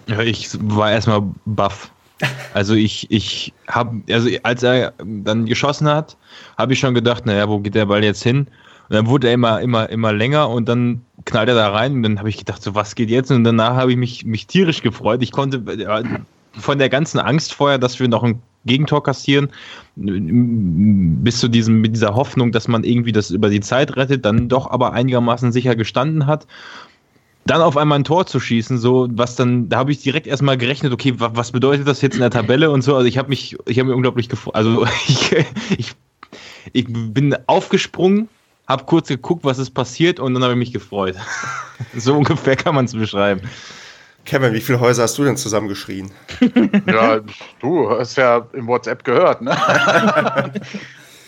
[0.07, 1.91] Ja, ich war erstmal baff.
[2.55, 6.17] Also ich, ich habe, also als er dann geschossen hat,
[6.57, 8.49] habe ich schon gedacht, naja, wo geht der Ball jetzt hin?
[8.89, 12.03] Und dann wurde er immer, immer, immer länger und dann knallt er da rein und
[12.05, 13.31] dann habe ich gedacht, so was geht jetzt?
[13.31, 15.23] Und danach habe ich mich, mich tierisch gefreut.
[15.23, 15.63] Ich konnte
[16.53, 19.51] von der ganzen Angst vorher, dass wir noch ein Gegentor kassieren,
[19.97, 24.49] bis zu diesem, mit dieser Hoffnung, dass man irgendwie das über die Zeit rettet, dann
[24.49, 26.47] doch aber einigermaßen sicher gestanden hat.
[27.47, 30.59] Dann auf einmal ein Tor zu schießen, so was dann, da habe ich direkt erstmal
[30.59, 32.95] gerechnet, okay, was bedeutet das jetzt in der Tabelle und so.
[32.95, 34.55] Also ich habe mich, ich habe mir unglaublich gefreut.
[34.55, 35.33] Also ich,
[35.77, 35.93] ich,
[36.73, 38.29] ich bin aufgesprungen
[38.69, 41.17] habe kurz geguckt, was ist passiert und dann habe ich mich gefreut.
[41.97, 43.41] so ungefähr kann man es beschreiben.
[44.27, 46.11] Kevin, wie viele Häuser hast du denn zusammengeschrien?
[46.87, 47.21] ja,
[47.61, 49.57] du hast ja im WhatsApp gehört, ne?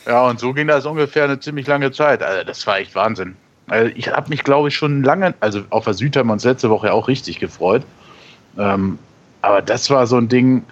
[0.07, 2.23] ja, und so ging das ungefähr eine ziemlich lange Zeit.
[2.23, 3.37] Also, das war echt Wahnsinn.
[3.69, 6.45] Also, ich habe mich, glaube ich, schon lange, also auf der Süd haben wir uns
[6.45, 7.85] letzte Woche auch richtig gefreut.
[8.59, 8.99] Ähm,
[9.41, 10.65] aber das war so ein Ding,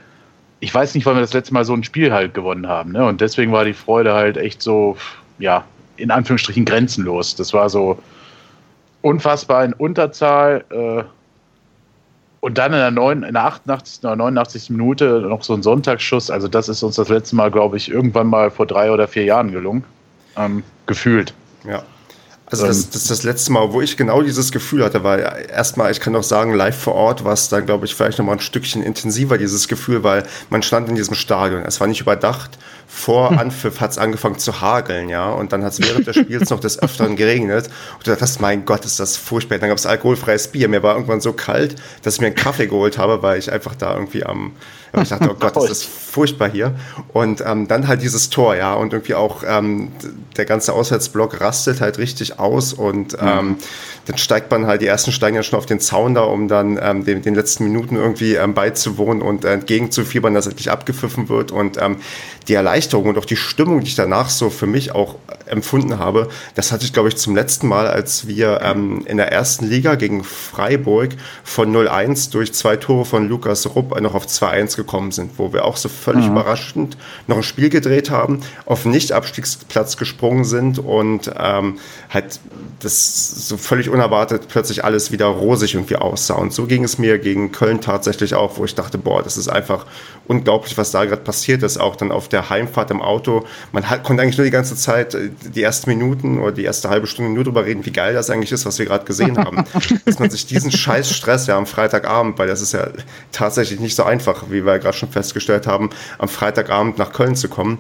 [0.61, 2.93] ich weiß nicht, wann wir das letzte Mal so ein Spiel halt gewonnen haben.
[2.93, 3.07] Ne?
[3.07, 4.99] Und deswegen war die Freude halt echt so,
[5.39, 5.65] ja,
[5.99, 7.35] in Anführungsstrichen grenzenlos.
[7.37, 7.99] Das war so
[9.03, 10.65] unfassbar in Unterzahl.
[10.71, 11.05] Äh,
[12.41, 14.05] und dann in der, 9, in der 88.
[14.05, 14.71] oder 89.
[14.71, 16.31] Minute noch so ein Sonntagsschuss.
[16.31, 19.25] Also, das ist uns das letzte Mal, glaube ich, irgendwann mal vor drei oder vier
[19.25, 19.85] Jahren gelungen.
[20.37, 21.35] Ähm, gefühlt.
[21.69, 21.83] Ja.
[22.51, 22.91] Also das, ähm.
[22.93, 26.15] das ist das letzte Mal, wo ich genau dieses Gefühl hatte, weil erstmal, ich kann
[26.15, 29.37] doch sagen, live vor Ort war es dann, glaube ich, vielleicht nochmal ein Stückchen intensiver,
[29.37, 31.63] dieses Gefühl, weil man stand in diesem Stadion.
[31.63, 32.59] Es war nicht überdacht.
[32.91, 33.39] Vor hm.
[33.39, 36.59] Anpfiff hat es angefangen zu hageln, ja, und dann hat es während des Spiels noch
[36.59, 37.69] des Öfteren geregnet.
[37.99, 39.59] Und du dachtest, mein Gott, ist das furchtbar.
[39.59, 40.69] Dann gab es alkoholfreies Bier.
[40.69, 43.75] Mir war irgendwann so kalt, dass ich mir einen Kaffee geholt habe, weil ich einfach
[43.75, 44.53] da irgendwie am,
[45.03, 46.75] ich dachte, oh Gott, ist das furchtbar hier.
[47.13, 49.93] Und ähm, dann halt dieses Tor, ja, und irgendwie auch ähm,
[50.37, 53.29] der ganze Auswärtsblock rastet halt richtig aus und mhm.
[53.29, 53.57] ähm,
[54.07, 56.79] dann steigt man halt, die ersten steigen ja schon auf den Zaun da, um dann
[56.83, 61.53] ähm, den, den letzten Minuten irgendwie ähm, beizuwohnen und äh, entgegenzufiebern, dass endlich abgepfiffen wird.
[61.53, 61.99] Und ähm,
[62.49, 62.78] die Erleichterung
[63.09, 66.85] und auch die Stimmung, die ich danach so für mich auch empfunden habe, das hatte
[66.85, 71.11] ich, glaube ich, zum letzten Mal, als wir ähm, in der ersten Liga gegen Freiburg
[71.45, 75.65] von 0-1 durch zwei Tore von Lukas Rupp noch auf 2-1 gekommen sind, wo wir
[75.65, 76.33] auch so völlig mhm.
[76.33, 81.79] überraschend noch ein Spiel gedreht haben, auf Nicht-Abstiegsplatz gesprungen sind und ähm,
[82.11, 82.41] halt
[82.81, 86.35] das so völlig unerwartet plötzlich alles wieder rosig irgendwie aussah.
[86.35, 89.49] Und so ging es mir gegen Köln tatsächlich auch, wo ich dachte, boah, das ist
[89.49, 89.87] einfach
[90.27, 93.45] unglaublich, was da gerade passiert ist, auch dann auf der Heimfahrt im Auto.
[93.73, 96.89] Man hat, konnte eigentlich nur die ganze Zeit äh, die ersten Minuten oder die erste
[96.91, 99.65] halbe Stunde nur darüber reden, wie geil das eigentlich ist, was wir gerade gesehen haben.
[100.05, 102.89] Dass man sich diesen scheiß Stress ja am Freitagabend, weil das ist ja
[103.33, 107.49] tatsächlich nicht so einfach, wie wir gerade schon festgestellt haben, am Freitagabend nach Köln zu
[107.49, 107.79] kommen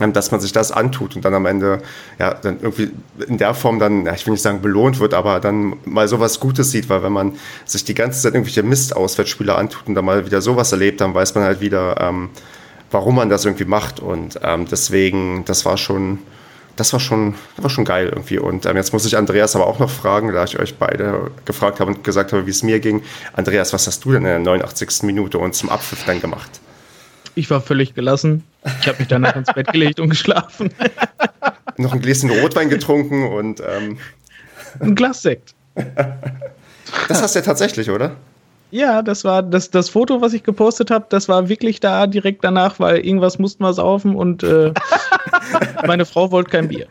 [0.00, 1.82] ähm, dass man sich das antut und dann am Ende
[2.20, 2.92] ja dann irgendwie
[3.26, 6.38] in der Form dann, ja, ich will nicht sagen belohnt wird, aber dann mal sowas
[6.38, 7.32] Gutes sieht, weil wenn man
[7.64, 11.34] sich die ganze Zeit irgendwelche Mist-Auswärtsspiele antut und dann mal wieder sowas erlebt, dann weiß
[11.34, 12.30] man halt wieder, ähm,
[12.90, 16.18] warum man das irgendwie macht und ähm, deswegen, das war schon,
[16.76, 18.38] das war schon, das war schon geil irgendwie.
[18.38, 21.80] Und ähm, jetzt muss ich Andreas aber auch noch fragen, da ich euch beide gefragt
[21.80, 23.02] habe und gesagt habe, wie es mir ging.
[23.32, 25.02] Andreas, was hast du denn in der 89.
[25.02, 26.60] Minute und zum Abpfiff dann gemacht?
[27.34, 28.44] Ich war völlig gelassen.
[28.80, 30.72] Ich habe mich danach ins Bett gelegt und geschlafen.
[31.76, 33.98] Noch ein Gläschen Rotwein getrunken und ähm
[34.80, 35.54] ein Glas Sekt.
[37.08, 38.16] Das hast du ja tatsächlich, oder?
[38.70, 42.44] Ja, das war das, das Foto, was ich gepostet habe, das war wirklich da direkt
[42.44, 44.74] danach, weil irgendwas mussten wir saufen und äh,
[45.86, 46.86] meine Frau wollte kein Bier.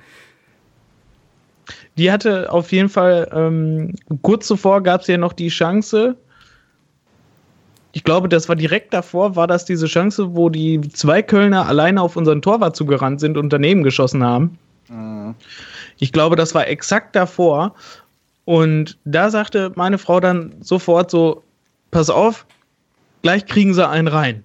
[1.97, 6.15] Die hatte auf jeden Fall, ähm, kurz zuvor gab es ja noch die Chance,
[7.97, 11.99] ich glaube, das war direkt davor, war das diese Chance, wo die zwei Kölner alleine
[11.99, 14.59] auf unseren Torwart zugerannt sind und daneben geschossen haben.
[14.87, 15.33] Mhm.
[15.97, 17.73] Ich glaube, das war exakt davor.
[18.45, 21.43] Und da sagte meine Frau dann sofort so,
[21.91, 22.45] pass auf,
[23.21, 24.43] gleich kriegen sie einen rein.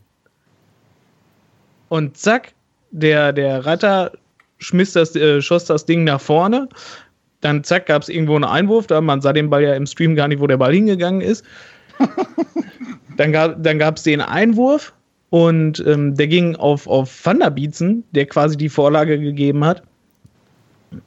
[1.89, 2.55] Und zack,
[2.91, 4.13] der, der Reiter
[4.59, 6.69] schmiss das, äh, schoss das Ding nach vorne.
[7.41, 10.15] Dann zack, gab es irgendwo einen Einwurf, da man sah den Ball ja im Stream
[10.15, 11.45] gar nicht, wo der Ball hingegangen ist.
[13.17, 14.95] dann gab dann gab's den Einwurf
[15.31, 19.83] und ähm, der ging auf, auf Van der Bietzen, der quasi die Vorlage gegeben hat.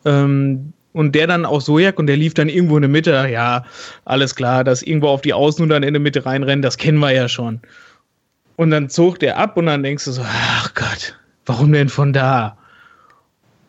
[0.04, 3.28] Ähm, und der dann auch Sojak und der lief dann irgendwo in der Mitte.
[3.30, 3.66] Ja,
[4.06, 7.00] alles klar, dass irgendwo auf die Außen und dann in der Mitte reinrennen, das kennen
[7.00, 7.60] wir ja schon.
[8.56, 12.14] Und dann zog der ab und dann denkst du so, ach Gott, warum denn von
[12.14, 12.58] da?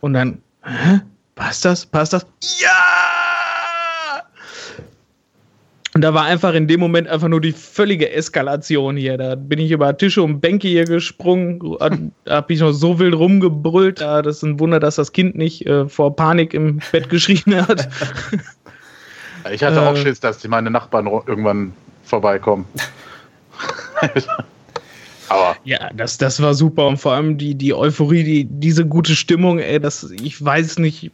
[0.01, 1.01] Und dann, hä?
[1.35, 1.85] Passt das?
[1.85, 2.25] Passt das?
[2.61, 2.71] Ja!
[5.97, 9.17] Und da war einfach in dem Moment einfach nur die völlige Eskalation hier.
[9.17, 11.59] Da bin ich über Tische und Bänke hier gesprungen,
[12.27, 14.01] da habe ich noch so wild rumgebrüllt.
[14.01, 17.67] Ja, das ist ein Wunder, dass das Kind nicht äh, vor Panik im Bett geschrien
[17.67, 17.89] hat.
[19.51, 19.97] Ich hatte auch äh.
[19.97, 21.73] Schiss, dass meine Nachbarn irgendwann
[22.05, 22.67] vorbeikommen.
[25.31, 29.17] Aber ja, das, das war super und vor allem die, die Euphorie, die, diese gute
[29.17, 31.11] Stimmung, ey, das, ich weiß nicht,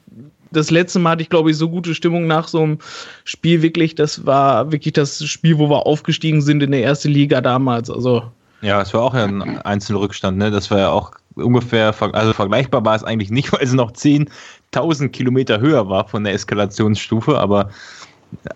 [0.52, 2.78] das letzte Mal hatte ich, glaube ich, so gute Stimmung nach so einem
[3.24, 3.94] Spiel wirklich.
[3.94, 7.90] Das war wirklich das Spiel, wo wir aufgestiegen sind in der ersten Liga damals.
[7.90, 8.22] Also.
[8.60, 10.50] Ja, es war auch ein Einzelrückstand, ne?
[10.50, 15.08] Das war ja auch ungefähr, also vergleichbar war es eigentlich nicht, weil es noch 10.000
[15.08, 17.70] Kilometer höher war von der Eskalationsstufe, aber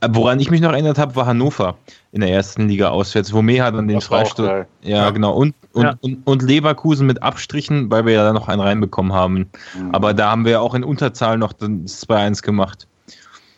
[0.09, 1.77] Woran ich mich noch erinnert habe, war Hannover
[2.13, 4.47] in der ersten Liga auswärts, wo Meha dann den Freistoß.
[4.47, 5.35] Ja, ja, genau.
[5.35, 5.95] Und, und, ja.
[6.01, 9.51] und, und, Leverkusen mit Abstrichen, weil wir ja da noch einen reinbekommen haben.
[9.79, 9.95] Mhm.
[9.95, 11.69] Aber da haben wir ja auch in Unterzahl noch das
[12.09, 12.89] 2-1 gemacht.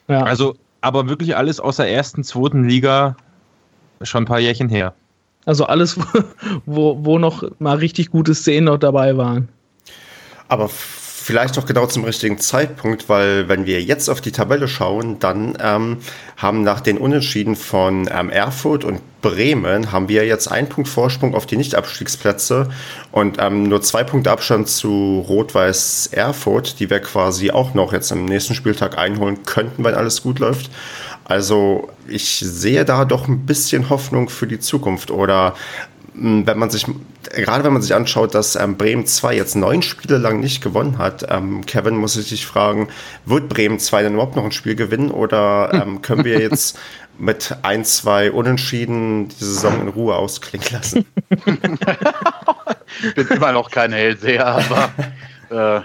[0.08, 0.22] Ja.
[0.24, 3.16] Also, aber wirklich alles aus der ersten, zweiten Liga
[4.02, 4.94] schon ein paar Jährchen her.
[5.46, 5.98] Also alles,
[6.66, 9.48] wo, wo noch mal richtig gute Szenen noch dabei waren.
[10.48, 15.18] Aber vielleicht auch genau zum richtigen Zeitpunkt, weil wenn wir jetzt auf die Tabelle schauen,
[15.18, 15.98] dann ähm,
[16.36, 21.34] haben nach den Unentschieden von ähm, Erfurt und Bremen haben wir jetzt einen Punkt Vorsprung
[21.34, 22.68] auf die Nicht-Abstiegsplätze
[23.10, 28.12] und ähm, nur zwei Punkte Abstand zu Rot-Weiß Erfurt, die wir quasi auch noch jetzt
[28.12, 30.70] im nächsten Spieltag einholen könnten, wenn alles gut läuft.
[31.24, 35.54] Also ich sehe da doch ein bisschen Hoffnung für die Zukunft oder
[36.20, 36.86] wenn man sich,
[37.34, 40.98] gerade wenn man sich anschaut, dass ähm, Bremen 2 jetzt neun Spiele lang nicht gewonnen
[40.98, 42.88] hat, ähm, Kevin muss sich sich fragen,
[43.24, 46.78] wird Bremen 2 denn überhaupt noch ein Spiel gewinnen oder ähm, können wir jetzt
[47.18, 51.06] mit ein, zwei Unentschieden die Saison in Ruhe ausklingen lassen?
[53.04, 54.90] ich bin immer noch kein Hellseher, aber
[55.78, 55.82] äh,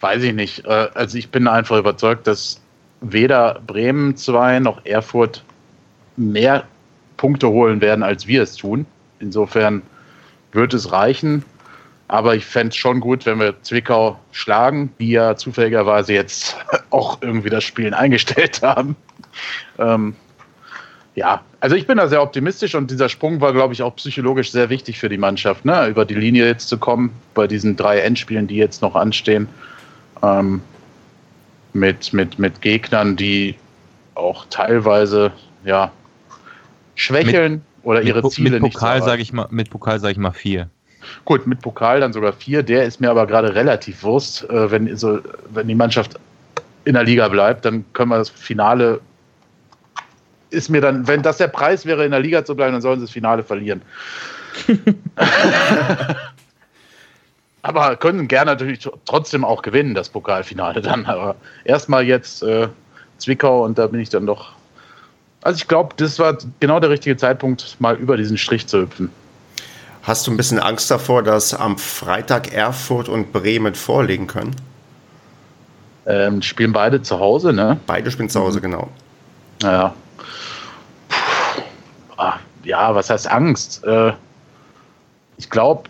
[0.00, 0.64] weiß ich nicht.
[0.66, 2.60] Äh, also ich bin einfach überzeugt, dass
[3.00, 5.42] weder Bremen 2 noch Erfurt
[6.16, 6.64] mehr
[7.16, 8.86] Punkte holen werden, als wir es tun.
[9.18, 9.82] Insofern
[10.52, 11.44] wird es reichen.
[12.08, 16.56] Aber ich fände es schon gut, wenn wir Zwickau schlagen, die ja zufälligerweise jetzt
[16.90, 18.96] auch irgendwie das Spielen eingestellt haben.
[19.78, 20.16] Ähm,
[21.14, 24.52] ja, also ich bin da sehr optimistisch und dieser Sprung war, glaube ich, auch psychologisch
[24.52, 25.88] sehr wichtig für die Mannschaft, ne?
[25.88, 29.48] über die Linie jetzt zu kommen, bei diesen drei Endspielen, die jetzt noch anstehen.
[30.22, 30.60] Ähm,
[31.72, 33.54] mit, mit, mit Gegnern, die
[34.14, 35.32] auch teilweise
[35.64, 35.90] ja,
[36.94, 37.52] schwächeln.
[37.52, 40.32] Mit oder ihre mit, Ziele mit Pokal sage ich mal Mit Pokal sage ich mal
[40.32, 40.68] vier.
[41.24, 42.62] Gut, mit Pokal dann sogar vier.
[42.62, 44.48] Der ist mir aber gerade relativ Wurst.
[44.50, 45.20] Äh, wenn, so,
[45.50, 46.18] wenn die Mannschaft
[46.84, 49.00] in der Liga bleibt, dann können wir das Finale.
[50.50, 53.00] Ist mir dann, wenn das der Preis wäre, in der Liga zu bleiben, dann sollen
[53.00, 53.82] sie das Finale verlieren.
[57.62, 61.06] aber können gerne natürlich trotzdem auch gewinnen, das Pokalfinale dann.
[61.06, 62.68] Aber erstmal jetzt äh,
[63.18, 64.52] Zwickau und da bin ich dann doch
[65.42, 69.10] also ich glaube, das war genau der richtige Zeitpunkt, mal über diesen Strich zu hüpfen.
[70.02, 74.56] Hast du ein bisschen Angst davor, dass am Freitag Erfurt und Bremen vorlegen können?
[76.06, 77.78] Ähm, spielen beide zu Hause, ne?
[77.86, 78.62] Beide spielen zu Hause, mhm.
[78.62, 78.88] genau.
[79.62, 79.94] Ja.
[82.20, 83.82] Ah, ja, was heißt Angst?
[83.82, 84.12] Äh,
[85.38, 85.88] ich glaube,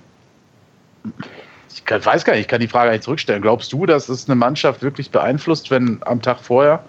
[1.74, 3.42] ich weiß gar nicht, ich kann die Frage nicht zurückstellen.
[3.42, 6.84] Glaubst du, dass es eine Mannschaft wirklich beeinflusst, wenn am Tag vorher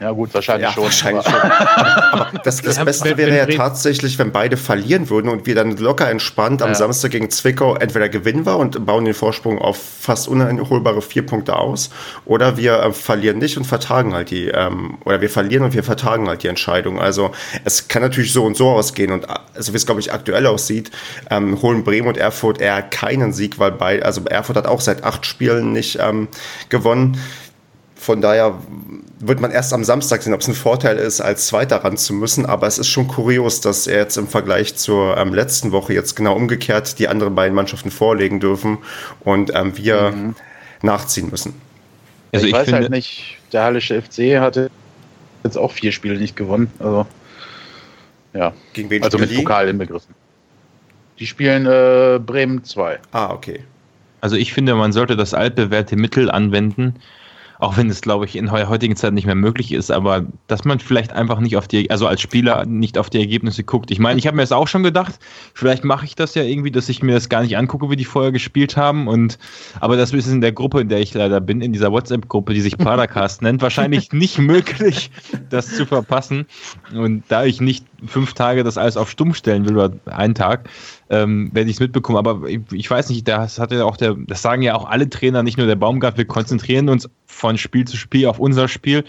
[0.00, 0.84] ja, gut, wahrscheinlich ja, schon.
[0.84, 1.40] Wahrscheinlich aber.
[1.40, 1.50] schon.
[1.50, 5.54] aber das, das ja, Beste wenn, wäre ja tatsächlich, wenn beide verlieren würden und wir
[5.54, 6.74] dann locker entspannt am ja.
[6.74, 11.56] Samstag gegen Zwickau entweder gewinnen wir und bauen den Vorsprung auf fast uneinholbare vier Punkte
[11.56, 11.90] aus
[12.24, 15.84] oder wir äh, verlieren nicht und vertagen halt die, ähm, oder wir verlieren und wir
[15.84, 17.00] vertagen halt die Entscheidung.
[17.00, 17.30] Also
[17.64, 20.46] es kann natürlich so und so ausgehen und äh, so wie es, glaube ich, aktuell
[20.46, 20.90] aussieht,
[21.30, 25.04] ähm, holen Bremen und Erfurt eher keinen Sieg, weil bei, also Erfurt hat auch seit
[25.04, 26.28] acht Spielen nicht ähm,
[26.68, 27.18] gewonnen.
[28.04, 28.58] Von daher
[29.18, 32.12] wird man erst am Samstag sehen, ob es ein Vorteil ist, als Zweiter ran zu
[32.12, 32.44] müssen.
[32.44, 36.14] Aber es ist schon kurios, dass er jetzt im Vergleich zur ähm, letzten Woche jetzt
[36.14, 38.76] genau umgekehrt die anderen beiden Mannschaften vorlegen dürfen
[39.20, 40.34] und ähm, wir mhm.
[40.82, 41.54] nachziehen müssen.
[42.34, 44.70] Also ich, ich weiß halt nicht, der Hallische FC hatte
[45.42, 46.70] jetzt auch vier Spiele nicht gewonnen.
[46.78, 47.06] Also,
[48.34, 48.52] ja.
[48.74, 49.36] Gegen wen also mit die?
[49.36, 50.14] Pokal inbegriffen.
[51.18, 52.98] Die spielen äh, Bremen 2.
[53.12, 53.64] Ah, okay.
[54.20, 56.96] Also ich finde, man sollte das altbewährte Mittel anwenden,
[57.58, 60.64] auch wenn es, glaube ich, in der heutigen Zeit nicht mehr möglich ist, aber dass
[60.64, 63.90] man vielleicht einfach nicht auf die, also als Spieler nicht auf die Ergebnisse guckt.
[63.90, 65.18] Ich meine, ich habe mir das auch schon gedacht,
[65.54, 68.04] vielleicht mache ich das ja irgendwie, dass ich mir das gar nicht angucke, wie die
[68.04, 69.08] vorher gespielt haben.
[69.08, 69.38] Und
[69.80, 72.60] aber das ist in der Gruppe, in der ich leider bin, in dieser WhatsApp-Gruppe, die
[72.60, 75.10] sich Padercast nennt, wahrscheinlich nicht möglich,
[75.50, 76.46] das zu verpassen.
[76.94, 80.68] Und da ich nicht fünf Tage das alles auf Stumm stellen will, oder einen Tag,
[81.10, 82.18] ähm, werde ich es mitbekommen.
[82.18, 85.08] Aber ich, ich weiß nicht, das hat ja auch der, das sagen ja auch alle
[85.08, 89.04] Trainer, nicht nur der Baumgart, wir konzentrieren uns von Spiel zu Spiel auf unser Spiel.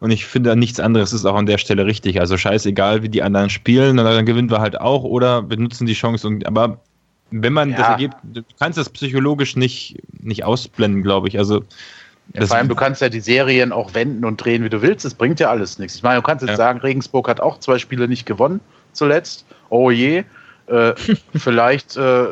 [0.00, 2.20] Und ich finde, nichts anderes ist auch an der Stelle richtig.
[2.20, 5.94] Also scheißegal, wie die anderen spielen, dann gewinnen wir halt auch oder wir nutzen die
[5.94, 6.26] Chance.
[6.26, 6.80] Und, aber
[7.30, 7.76] wenn man Ja.
[7.78, 11.38] das ergibt, du kannst das psychologisch nicht, nicht ausblenden, glaube ich.
[11.38, 11.62] Also
[12.32, 14.82] Ja, das, vor allem, du kannst ja die Serien auch wenden und drehen, wie du
[14.82, 15.04] willst.
[15.04, 15.96] Es bringt ja alles nichts.
[15.96, 16.56] Ich meine, du kannst jetzt Ja.
[16.56, 18.60] sagen, Regensburg hat auch zwei Spiele nicht gewonnen
[18.92, 19.44] zuletzt.
[19.68, 20.24] Oh je.
[20.66, 20.94] Äh,
[21.36, 22.26] vielleicht äh,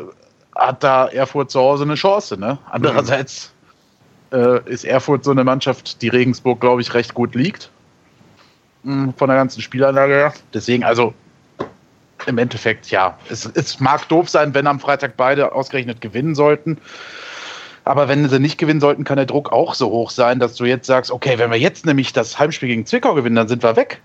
[0.55, 2.37] hat da Erfurt zu Hause eine Chance.
[2.37, 2.57] Ne?
[2.69, 3.53] Andererseits
[4.31, 7.69] äh, ist Erfurt so eine Mannschaft, die Regensburg, glaube ich, recht gut liegt.
[8.83, 10.33] Hm, Von der ganzen Spielanlage her.
[10.53, 11.13] Deswegen, also
[12.25, 13.17] im Endeffekt, ja.
[13.29, 16.77] Es, es mag doof sein, wenn am Freitag beide ausgerechnet gewinnen sollten.
[17.85, 20.65] Aber wenn sie nicht gewinnen sollten, kann der Druck auch so hoch sein, dass du
[20.65, 23.75] jetzt sagst, okay, wenn wir jetzt nämlich das Heimspiel gegen Zwickau gewinnen, dann sind wir
[23.75, 24.01] weg.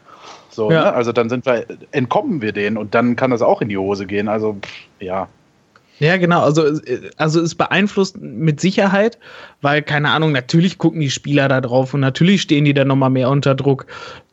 [0.50, 0.84] So, Ja.
[0.84, 0.92] ne?
[0.94, 4.06] Also dann sind wir, entkommen wir denen und dann kann das auch in die Hose
[4.06, 4.28] gehen.
[4.28, 4.56] Also,
[4.98, 5.28] ja.
[6.00, 6.42] Ja, genau.
[6.42, 6.62] Also,
[7.16, 9.18] also es beeinflusst mit Sicherheit,
[9.62, 13.10] weil, keine Ahnung, natürlich gucken die Spieler da drauf und natürlich stehen die dann nochmal
[13.10, 13.86] mehr unter Druck,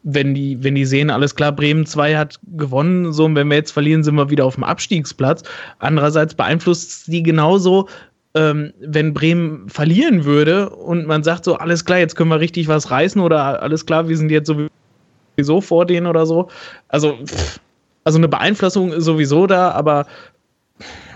[0.03, 3.55] wenn die, wenn die sehen, alles klar, Bremen 2 hat gewonnen, so, und wenn wir
[3.57, 5.41] jetzt verlieren, sind wir wieder auf dem Abstiegsplatz.
[5.79, 7.89] Andererseits beeinflusst es die genauso,
[8.35, 12.67] ähm, wenn Bremen verlieren würde und man sagt so, alles klar, jetzt können wir richtig
[12.67, 16.49] was reißen oder alles klar, wir sind jetzt sowieso vor denen oder so.
[16.89, 17.59] Also, pff,
[18.03, 20.05] also eine Beeinflussung ist sowieso da, aber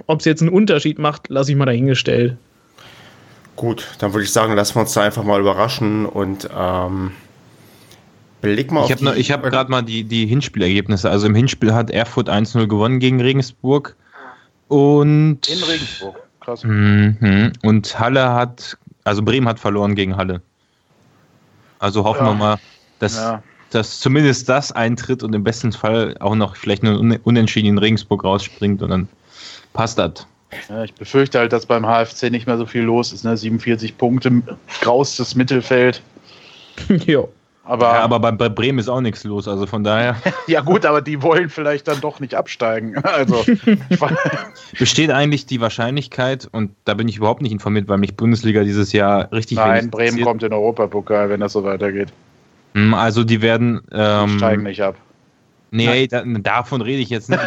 [0.08, 2.38] ob es jetzt einen Unterschied macht, lasse ich mal dahingestellt.
[3.58, 7.12] Gut, dann würde ich sagen, lassen wir uns da einfach mal überraschen und ähm,
[8.40, 11.10] beleg mal ich habe die- ich hab gerade mal die, die Hinspielergebnisse.
[11.10, 13.98] Also im Hinspiel hat Erfurt 1-0 gewonnen gegen Regensburg.
[14.70, 16.16] Und, In Regensburg.
[16.40, 16.64] Krass.
[16.64, 17.52] Mhm.
[17.64, 20.42] und Halle hat, also Bremen hat verloren gegen Halle.
[21.80, 22.32] Also hoffen Ja.
[22.32, 22.58] wir mal,
[23.00, 23.44] dass, Ja.
[23.72, 27.78] dass zumindest das eintritt und im besten Fall auch noch vielleicht nur ein Unentschieden in
[27.78, 29.08] Regensburg rausspringt und dann
[29.74, 30.28] passt das.
[30.68, 33.24] Ja, ich befürchte halt, dass beim HFC nicht mehr so viel los ist.
[33.24, 33.38] Ne?
[33.38, 34.42] 47 Punkte,
[34.82, 36.02] graustes Mittelfeld.
[37.06, 37.30] jo.
[37.70, 40.16] Aber, Ja, ja, aber bei, bei Bremen ist auch nichts los, also von daher
[40.66, 42.96] gut, aber die wollen vielleicht dann doch nicht absteigen.
[43.04, 43.46] Also,
[44.80, 48.92] besteht eigentlich die Wahrscheinlichkeit, und da bin ich überhaupt nicht informiert, weil mich Bundesliga dieses
[48.92, 52.10] Jahr richtig nein, Bremen kommt in den Europapokal, wenn das so weitergeht.
[52.74, 53.82] Hm, Also die werden.
[53.92, 54.96] Die Ähm, steigen nicht ab.
[55.72, 57.42] Nee, da, davon rede ich jetzt nicht.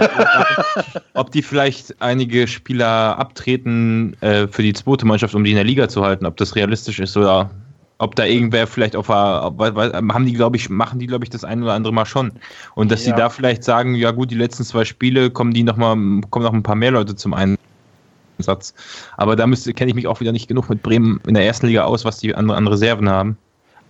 [1.15, 5.65] ob die vielleicht einige Spieler abtreten äh, für die zweite Mannschaft, um die in der
[5.65, 7.51] Liga zu halten, ob das realistisch ist oder
[8.03, 11.45] ob da irgendwer vielleicht auf der, haben die, glaube ich, machen die, glaube ich, das
[11.45, 12.33] ein oder andere Mal schon.
[12.75, 13.13] Und dass Ja.
[13.13, 15.95] die da vielleicht sagen, ja gut, die letzten zwei Spiele kommen die noch mal,
[16.31, 18.75] kommen noch ein paar mehr Leute zum Einsatz.
[19.17, 21.69] Aber da müsste, kenne ich mich auch wieder nicht genug mit Bremen in der ersten
[21.69, 23.39] Liga aus, was die andere an Reserven haben.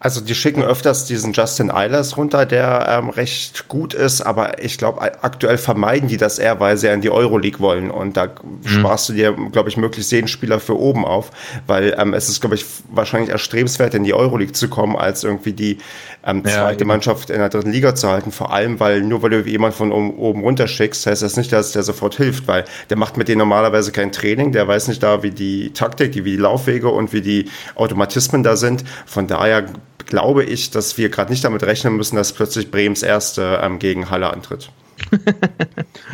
[0.05, 4.76] Also die schicken öfters diesen Justin Eilers runter, der ähm, recht gut ist, aber ich
[4.76, 7.88] glaube, aktuell vermeiden die das eher, weil sie ja in die Euroleague wollen.
[7.88, 8.30] Und da
[8.64, 11.30] sparst du dir, glaube ich, möglichst jeden Spieler für oben auf,
[11.68, 15.53] weil ähm, es ist, glaube ich, wahrscheinlich erstrebenswert, in die Euroleague zu kommen, als irgendwie
[15.53, 15.78] die
[16.26, 16.88] ähm, Ja, zweite eben.
[16.88, 18.32] Mannschaft in der dritten Liga zu halten.
[18.32, 21.53] Vor allem, weil nur weil du jemand von oben, oben runter schickst, heißt das nicht,
[21.53, 25.00] dass der sofort hilft, weil der macht mit denen normalerweise kein Training, der weiß nicht
[25.00, 28.82] da, wie die Taktik, wie die Laufwege und wie die Automatismen da sind.
[29.07, 29.66] Von daher
[30.07, 34.11] glaube ich, dass wir gerade nicht damit rechnen müssen, dass plötzlich Brems erste ähm, gegen
[34.11, 34.70] Halle antritt.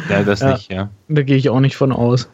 [0.08, 0.52] Ja, das Ja.
[0.52, 0.90] nicht, ja.
[1.08, 2.28] Da gehe ich auch nicht von aus.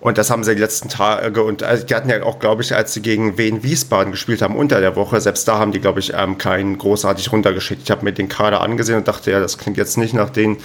[0.00, 2.74] Und das haben sie die letzten Tage und also die hatten ja auch, glaube ich,
[2.74, 6.00] als sie gegen Wien Wiesbaden gespielt haben unter der Woche, selbst da haben die, glaube
[6.00, 7.82] ich, ähm, keinen großartig runtergeschickt.
[7.84, 10.56] Ich habe mir den Kader angesehen und dachte, ja, das klingt jetzt nicht nach den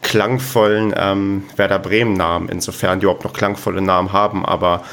[0.00, 4.84] klangvollen ähm, Werder Bremen-Namen, insofern die überhaupt noch klangvolle Namen haben, aber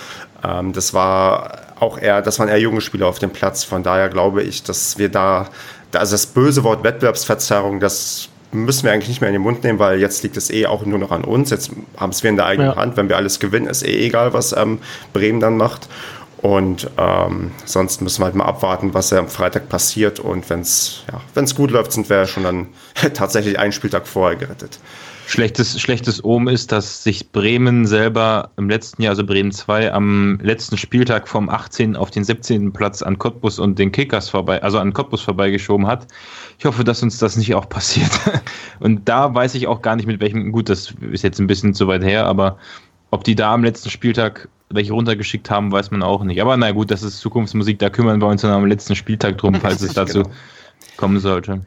[0.44, 3.64] ähm, das war auch eher, das waren eher junge Spieler auf dem Platz.
[3.64, 5.50] Von daher glaube ich, dass wir da,
[5.94, 9.80] also das böse Wort Wettbewerbsverzerrung, das müssen wir eigentlich nicht mehr in den Mund nehmen,
[9.80, 11.50] weil jetzt liegt es eh auch nur noch an uns.
[11.50, 12.76] Jetzt haben es wir in der eigenen Ja.
[12.78, 12.98] Hand.
[12.98, 14.80] Wenn wir alles gewinnen, ist eh egal, was ähm,
[15.14, 15.90] Bremen dann macht.
[16.38, 20.20] Und ähm, sonst müssen wir halt mal abwarten, was ja am Freitag passiert.
[20.20, 22.68] Und wenn es ja, gut läuft, sind wir ja schon dann
[23.14, 24.80] tatsächlich einen Spieltag vorher gerettet.
[25.28, 30.40] Schlechtes, schlechtes Ohm ist, dass sich Bremen selber im letzten Jahr, also Bremen 2, am
[30.42, 31.96] letzten Spieltag vom 18.
[31.96, 32.72] auf den 17.
[32.72, 36.08] Platz an Cottbus und den Kickers vorbei, also an Cottbus vorbeigeschoben hat.
[36.60, 38.12] Ich hoffe, dass uns das nicht auch passiert.
[38.80, 41.74] Und da weiß ich auch gar nicht, mit welchem, gut, das ist jetzt ein bisschen
[41.74, 42.58] zu weit her, aber
[43.12, 46.42] ob die da am letzten Spieltag welche runtergeschickt haben, weiß man auch nicht.
[46.42, 49.56] Aber na gut, das ist Zukunftsmusik, da kümmern wir uns dann am letzten Spieltag drum,
[49.56, 50.36] falls es dazu genau.
[50.98, 51.62] kommen sollte.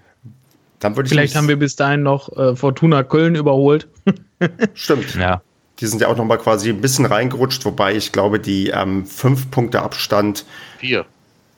[0.81, 3.89] Vielleicht haben wir bis dahin noch äh, Fortuna Köln überholt.
[4.74, 5.14] Stimmt.
[5.16, 5.43] Ja.
[5.81, 9.07] Die sind ja auch noch mal quasi ein bisschen reingerutscht, wobei ich glaube, die ähm,
[9.07, 10.45] fünf Punkte Abstand.
[10.79, 11.07] Vier.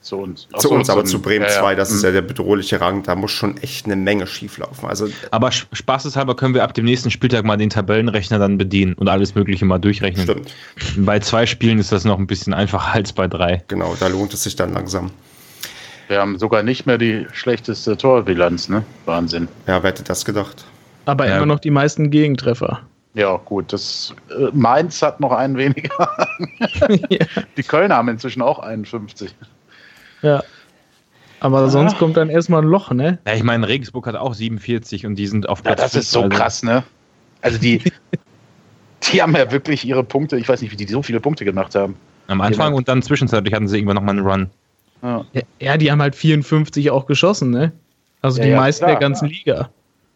[0.01, 0.47] Zu uns.
[0.51, 1.75] Ach zu so, uns, aber zu Bremen 2, ja, ja.
[1.75, 2.05] das ist mhm.
[2.05, 3.03] ja der bedrohliche Rang.
[3.03, 4.89] Da muss schon echt eine Menge schieflaufen.
[4.89, 9.09] Also, aber spaßeshalber können wir ab dem nächsten Spieltag mal den Tabellenrechner dann bedienen und
[9.09, 10.23] alles Mögliche mal durchrechnen.
[10.23, 10.55] Stimmt.
[10.97, 13.63] Bei zwei Spielen ist das noch ein bisschen einfacher als bei drei.
[13.67, 15.11] Genau, da lohnt es sich dann langsam.
[16.11, 18.83] Wir haben sogar nicht mehr die schlechteste Torbilanz, ne?
[19.05, 19.47] Wahnsinn.
[19.65, 20.65] Ja, wer hätte das gedacht?
[21.05, 21.37] Aber ja.
[21.37, 22.81] immer noch die meisten Gegentreffer.
[23.13, 23.71] Ja, gut.
[23.71, 25.89] Das, äh, Mainz hat noch einen weniger.
[27.09, 27.25] ja.
[27.55, 29.33] Die Kölner haben inzwischen auch 51.
[30.21, 30.43] Ja.
[31.39, 31.69] Aber ah.
[31.69, 33.19] sonst kommt dann erstmal ein Loch, ne?
[33.25, 35.79] Ja, ich meine, Regensburg hat auch 47 und die sind auf Platz.
[35.79, 36.37] Ja, das ist so also.
[36.37, 36.83] krass, ne?
[37.41, 37.81] Also die,
[39.13, 41.73] die haben ja wirklich ihre Punkte, ich weiß nicht, wie die so viele Punkte gemacht
[41.73, 41.95] haben.
[42.27, 44.49] Am Anfang und dann zwischenzeitlich hatten sie irgendwann nochmal einen Run.
[45.01, 45.25] Ja.
[45.59, 47.71] ja, die haben halt 54 auch geschossen, ne?
[48.21, 49.37] Also ja, die ja, meisten klar, der ganzen klar.
[49.37, 49.69] Liga.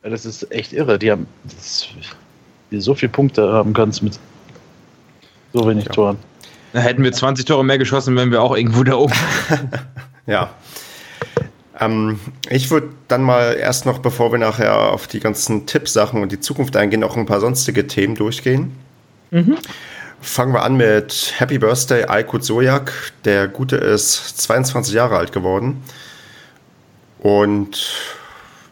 [0.04, 1.00] Ja, das ist echt irre.
[1.00, 1.88] Die haben das,
[2.72, 4.20] die so viele Punkte haben kannst mit
[5.54, 6.18] so wenig Toren.
[6.74, 9.14] Da hätten wir 20 Tore mehr geschossen, wären wir auch irgendwo da oben.
[10.28, 10.50] ja.
[11.80, 12.20] Ähm,
[12.50, 16.40] ich würde dann mal erst noch, bevor wir nachher auf die ganzen Tippsachen und die
[16.40, 18.72] Zukunft eingehen, noch ein paar sonstige Themen durchgehen.
[19.32, 19.58] Mhm.
[20.26, 22.92] Fangen wir an mit Happy Birthday Aykut Sojak.
[23.26, 25.84] Der Gute ist 22 Jahre alt geworden.
[27.20, 27.94] Und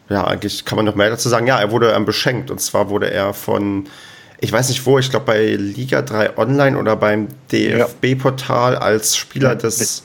[0.10, 1.46] ja, eigentlich kann man noch mehr dazu sagen.
[1.46, 2.50] Ja, er wurde ähm, beschenkt.
[2.50, 3.86] Und zwar wurde er von,
[4.40, 9.56] ich weiß nicht wo, ich glaube bei Liga 3 Online oder beim DFB-Portal als Spieler
[9.56, 10.04] des.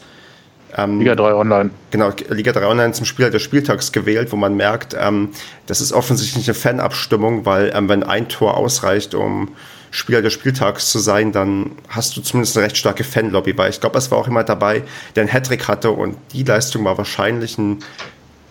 [0.76, 1.70] Ähm, Liga 3 Online.
[1.90, 5.30] Genau, Liga 3 Online zum Spieler des Spieltags gewählt, wo man merkt, ähm,
[5.66, 9.56] das ist offensichtlich eine Fanabstimmung, weil ähm, wenn ein Tor ausreicht, um
[9.90, 13.80] Spieler des Spieltags zu sein, dann hast du zumindest eine recht starke Fanlobby, weil ich
[13.80, 14.82] glaube, es war auch jemand dabei,
[15.16, 17.78] der einen Hattrick hatte und die Leistung war wahrscheinlich ein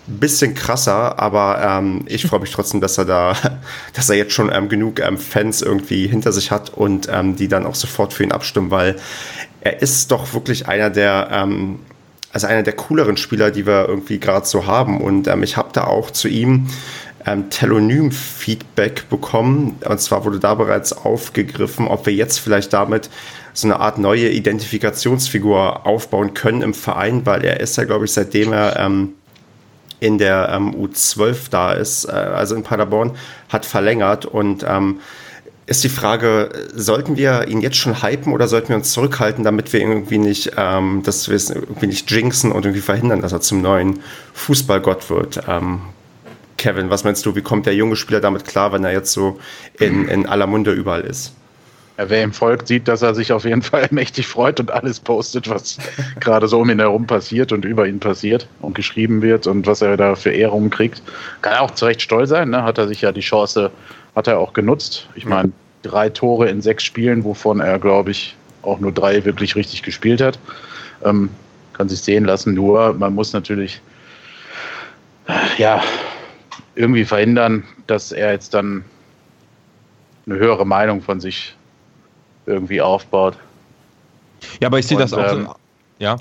[0.07, 3.35] bisschen krasser, aber ähm, ich freue mich trotzdem, dass er da,
[3.93, 7.47] dass er jetzt schon ähm, genug ähm, Fans irgendwie hinter sich hat und ähm, die
[7.47, 8.95] dann auch sofort für ihn abstimmen, weil
[9.61, 11.79] er ist doch wirklich einer der, ähm,
[12.31, 15.01] also einer der cooleren Spieler, die wir irgendwie gerade so haben.
[15.01, 16.67] Und ähm, ich habe da auch zu ihm
[17.27, 19.75] ähm, Telonym-Feedback bekommen.
[19.85, 23.09] Und zwar wurde da bereits aufgegriffen, ob wir jetzt vielleicht damit
[23.53, 28.13] so eine Art neue Identifikationsfigur aufbauen können im Verein, weil er ist ja, glaube ich,
[28.13, 29.13] seitdem er ähm,
[29.99, 33.11] in der ähm, U12 da ist, äh, also in Paderborn,
[33.49, 34.99] hat verlängert und ähm,
[35.65, 39.73] ist die Frage, sollten wir ihn jetzt schon hypen oder sollten wir uns zurückhalten, damit
[39.73, 43.61] wir irgendwie nicht, ähm, dass wir irgendwie nicht jinxen und irgendwie verhindern, dass er zum
[43.61, 43.99] neuen
[44.33, 45.41] Fußballgott wird?
[45.47, 45.81] Ähm,
[46.57, 49.39] Kevin, was meinst du, wie kommt der junge Spieler damit klar, wenn er jetzt so
[49.79, 51.33] in, in aller Munde überall ist?
[51.97, 54.99] Ja, wer ihm folgt, sieht, dass er sich auf jeden Fall mächtig freut und alles
[54.99, 55.77] postet, was
[56.19, 59.81] gerade so um ihn herum passiert und über ihn passiert und geschrieben wird und was
[59.81, 61.01] er da für Ehrungen kriegt.
[61.41, 62.63] Kann er auch zu Recht stolz sein, ne?
[62.63, 63.71] hat er sich ja die Chance,
[64.15, 65.07] hat er auch genutzt.
[65.15, 65.51] Ich meine,
[65.81, 70.21] drei Tore in sechs Spielen, wovon er, glaube ich, auch nur drei wirklich richtig gespielt
[70.21, 70.37] hat.
[71.03, 71.29] Ähm,
[71.73, 73.81] kann sich sehen lassen, nur man muss natürlich,
[75.57, 75.81] ja,
[76.77, 78.85] irgendwie verhindern, dass er jetzt dann
[80.25, 81.55] eine höhere Meinung von sich
[82.45, 83.35] irgendwie aufbaut.
[84.61, 85.55] Ja, aber ich sehe das auch ähm, so.
[85.99, 86.17] Ja.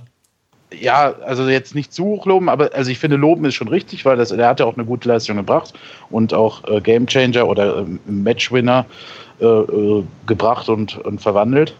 [0.72, 4.04] Ja, also jetzt nicht zu hoch loben, aber also ich finde, loben ist schon richtig,
[4.04, 5.74] weil das, er hat ja auch eine gute Leistung gebracht
[6.10, 8.84] und auch äh, Gamechanger oder äh, Matchwinner
[9.40, 11.74] äh, äh, gebracht und, und verwandelt.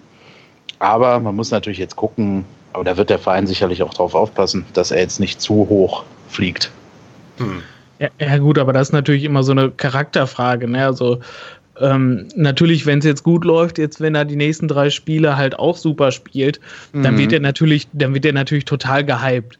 [0.78, 4.64] Aber man muss natürlich jetzt gucken, aber da wird der Verein sicherlich auch darauf aufpassen,
[4.72, 6.70] dass er jetzt nicht zu hoch fliegt.
[7.38, 7.62] Hm.
[7.98, 10.68] Ja, ja, gut, aber das ist natürlich immer so eine Charakterfrage.
[10.68, 10.84] Ne?
[10.84, 11.20] Also
[11.80, 15.58] ähm, natürlich, wenn es jetzt gut läuft, jetzt wenn er die nächsten drei Spiele halt
[15.58, 16.60] auch super spielt,
[16.92, 17.02] mhm.
[17.02, 19.58] dann wird er natürlich, dann wird er natürlich total gehypt.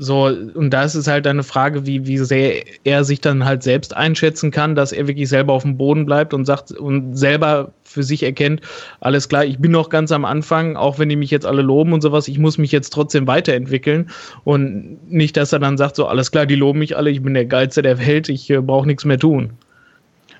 [0.00, 3.64] So, und da ist es halt eine Frage, wie, wie sehr er sich dann halt
[3.64, 7.72] selbst einschätzen kann, dass er wirklich selber auf dem Boden bleibt und sagt und selber
[7.82, 8.60] für sich erkennt,
[9.00, 11.92] alles klar, ich bin noch ganz am Anfang, auch wenn die mich jetzt alle loben
[11.92, 14.10] und sowas, ich muss mich jetzt trotzdem weiterentwickeln
[14.44, 17.34] und nicht, dass er dann sagt, so alles klar, die loben mich alle, ich bin
[17.34, 19.50] der Geilste der Welt, ich äh, brauche nichts mehr tun.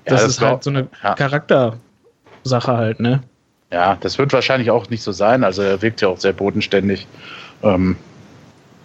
[0.05, 1.15] Das, ja, das ist halt so eine ja.
[1.15, 3.21] Charaktersache halt, ne?
[3.73, 5.43] Ja, das wird wahrscheinlich auch nicht so sein.
[5.43, 7.07] Also er wirkt ja auch sehr bodenständig.
[7.61, 7.97] Ähm,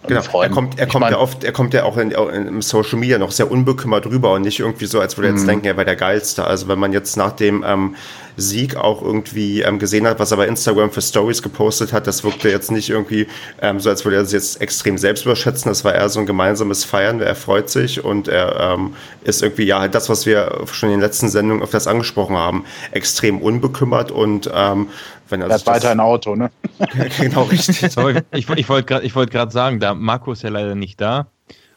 [0.07, 2.63] Genau, er kommt, er, kommt mein, ja oft, er kommt ja auch in, in, im
[2.63, 5.49] Social Media noch sehr unbekümmert rüber und nicht irgendwie so, als würde er jetzt mhm.
[5.49, 6.45] denken, er wäre der Geilste.
[6.45, 7.97] Also wenn man jetzt nach dem ähm,
[8.37, 12.25] Sieg auch irgendwie ähm, gesehen hat, was er bei Instagram für Stories gepostet hat, das
[12.25, 13.27] wirkte jetzt nicht irgendwie
[13.61, 15.71] ähm, so, als würde er sich jetzt extrem selbst überschätzen.
[15.71, 17.21] Das war eher so ein gemeinsames Feiern.
[17.21, 20.97] Er freut sich und er ähm, ist irgendwie, ja, halt das, was wir schon in
[20.97, 24.89] den letzten Sendungen öfters angesprochen haben, extrem unbekümmert und ähm,
[25.29, 26.51] wenn er, er hat weiter ein Auto, ne?
[27.19, 27.81] genau, richtig.
[27.91, 31.29] Sorry, ich, ich wollte gerade wollt sagen, da Marco ist ja leider nicht da.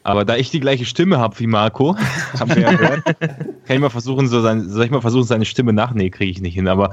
[0.08, 1.94] Aber da ich die gleiche Stimme habe wie Marco,
[2.40, 5.44] haben wir ja gehört, kann ich mal versuchen, so sein, soll ich mal versuchen, seine
[5.44, 5.92] Stimme nach?
[5.92, 6.66] Nee, kriege ich nicht hin.
[6.66, 6.92] Aber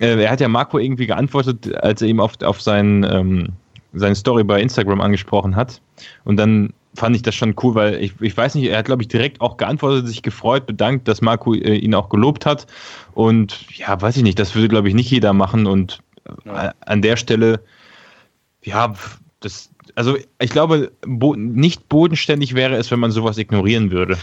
[0.00, 3.48] äh, er hat ja Marco irgendwie geantwortet, als er ihm auf, auf sein, ähm,
[3.92, 5.82] seine Story bei Instagram angesprochen hat.
[6.24, 9.02] Und dann fand ich das schon cool, weil ich, ich weiß nicht, er hat, glaube
[9.02, 12.66] ich, direkt auch geantwortet, sich gefreut, bedankt, dass Marco äh, ihn auch gelobt hat.
[13.12, 15.66] Und ja, weiß ich nicht, das würde, glaube ich, nicht jeder machen.
[15.66, 15.98] Und
[16.46, 16.72] ja.
[16.86, 17.60] an der Stelle,
[18.62, 18.94] ja,
[19.40, 24.16] das, also ich glaube, bo nicht bodenständig wäre es, wenn man sowas ignorieren würde.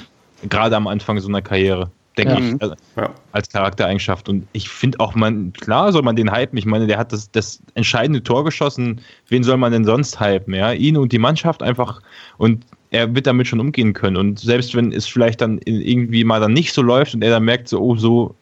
[0.49, 1.91] Gerade am Anfang so einer Karriere.
[2.17, 2.39] Denke ja.
[2.39, 3.09] ich, also, ja.
[3.31, 4.27] als Charaktereigenschaft.
[4.27, 6.57] Und ich finde auch, man, klar soll man den hypen.
[6.57, 8.99] Ich meine, der hat das, das entscheidende Tor geschossen.
[9.29, 10.53] Wen soll man denn sonst hypen?
[10.53, 10.73] Ja?
[10.73, 12.01] Ihn und die Mannschaft einfach.
[12.37, 14.17] Und er wird damit schon umgehen können.
[14.17, 17.45] Und selbst wenn es vielleicht dann irgendwie mal dann nicht so läuft und er dann
[17.45, 18.35] merkt, so, oh, so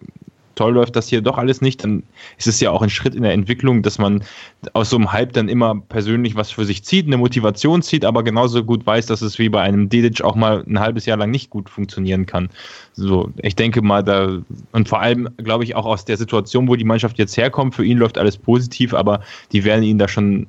[0.60, 2.04] toll läuft das hier doch alles nicht, dann
[2.38, 4.26] ist es ja auch ein Schritt in der Entwicklung, dass man
[4.74, 8.24] aus so einem Hype dann immer persönlich was für sich zieht, eine Motivation zieht, aber
[8.24, 11.32] genauso gut weiß, dass es wie bei einem Dedic auch mal ein halbes Jahr lang
[11.32, 12.50] nicht gut funktionieren kann.
[12.92, 14.42] So, ich denke mal, da
[14.74, 17.86] und vor allem glaube ich auch aus der Situation, wo die Mannschaft jetzt herkommt, für
[17.86, 19.22] ihn läuft alles positiv, aber
[19.54, 20.48] die werden ihn da schon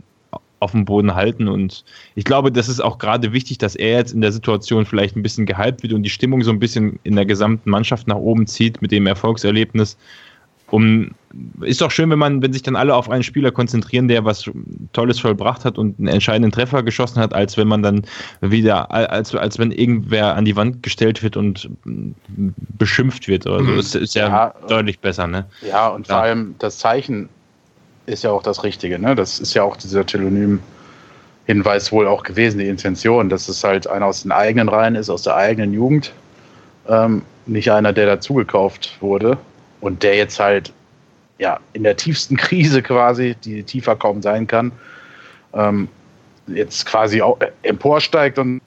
[0.60, 1.48] auf dem Boden halten.
[1.48, 1.84] Und
[2.14, 5.22] ich glaube, das ist auch gerade wichtig, dass er jetzt in der Situation vielleicht ein
[5.22, 8.46] bisschen gehypt wird und die Stimmung so ein bisschen in der gesamten Mannschaft nach oben
[8.46, 9.96] zieht mit dem Erfolgserlebnis.
[10.70, 11.10] Um,
[11.62, 14.48] ist doch schön, wenn man, wenn sich dann alle auf einen Spieler konzentrieren, der was
[14.92, 18.02] Tolles vollbracht hat und einen entscheidenden Treffer geschossen hat, als wenn man dann
[18.40, 21.68] wieder, als, als wenn irgendwer an die Wand gestellt wird und
[22.78, 23.48] beschimpft wird.
[23.48, 23.76] Also mhm.
[23.78, 25.46] das ist ja, ja deutlich besser, ne?
[25.68, 26.14] Ja, und ja.
[26.14, 27.28] vor allem das Zeichen
[28.10, 28.98] ist ja auch das Richtige.
[28.98, 29.14] Ne?
[29.14, 34.06] Das ist ja auch dieser Telonym-Hinweis wohl auch gewesen, die Intention, dass es halt einer
[34.06, 36.12] aus den eigenen Reihen ist, aus der eigenen Jugend.
[36.88, 39.38] Ähm, nicht einer, der dazugekauft wurde
[39.80, 40.72] und der jetzt halt
[41.38, 44.72] ja in der tiefsten Krise quasi, die tiefer kaum sein kann,
[45.54, 45.88] ähm,
[46.46, 48.60] jetzt quasi auch emporsteigt und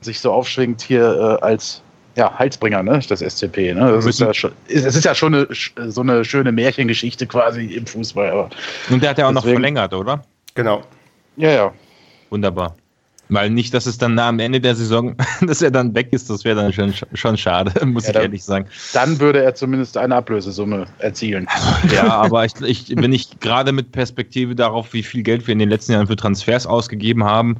[0.00, 1.82] sich so aufschwingt hier äh, als
[2.16, 3.00] ja, Heilsbringer, ne?
[3.08, 3.92] Das SCP, ne?
[3.92, 5.48] Das ist ja schon, es ist ja schon eine,
[5.90, 8.30] so eine schöne Märchengeschichte quasi im Fußball.
[8.30, 8.50] Aber
[8.90, 10.24] Und der hat ja auch deswegen, noch verlängert, oder?
[10.54, 10.82] Genau.
[11.36, 11.72] Ja, ja.
[12.30, 12.74] Wunderbar.
[13.28, 16.44] Weil nicht, dass es dann am Ende der Saison, dass er dann weg ist, das
[16.44, 18.66] wäre dann schon, schon schade, muss ja, ich dann, ehrlich sagen.
[18.92, 21.48] Dann würde er zumindest eine Ablösesumme erzielen.
[21.92, 25.58] Ja, aber ich, ich, wenn ich gerade mit Perspektive darauf, wie viel Geld wir in
[25.58, 27.56] den letzten Jahren für Transfers ausgegeben haben,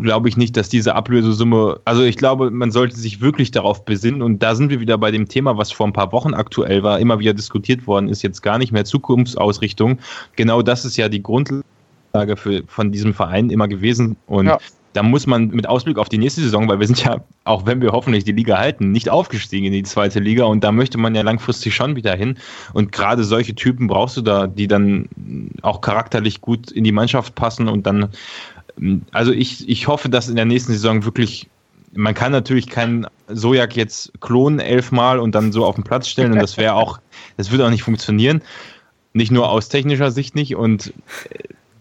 [0.00, 4.22] glaube ich nicht, dass diese Ablösesumme, also ich glaube, man sollte sich wirklich darauf besinnen
[4.22, 7.00] und da sind wir wieder bei dem Thema, was vor ein paar Wochen aktuell war,
[7.00, 9.98] immer wieder diskutiert worden ist, jetzt gar nicht mehr Zukunftsausrichtung.
[10.36, 14.58] Genau das ist ja die Grundlage für, von diesem Verein immer gewesen und ja
[14.94, 17.82] da muss man mit Ausblick auf die nächste Saison, weil wir sind ja, auch wenn
[17.82, 21.16] wir hoffentlich die Liga halten, nicht aufgestiegen in die zweite Liga und da möchte man
[21.16, 22.38] ja langfristig schon wieder hin.
[22.72, 25.08] Und gerade solche Typen brauchst du da, die dann
[25.62, 28.08] auch charakterlich gut in die Mannschaft passen und dann,
[29.10, 31.48] also ich, ich hoffe, dass in der nächsten Saison wirklich
[31.96, 36.32] man kann natürlich keinen Sojak jetzt klonen elfmal und dann so auf den Platz stellen
[36.32, 36.98] und das wäre auch,
[37.36, 38.42] das würde auch nicht funktionieren.
[39.12, 40.92] Nicht nur aus technischer Sicht nicht und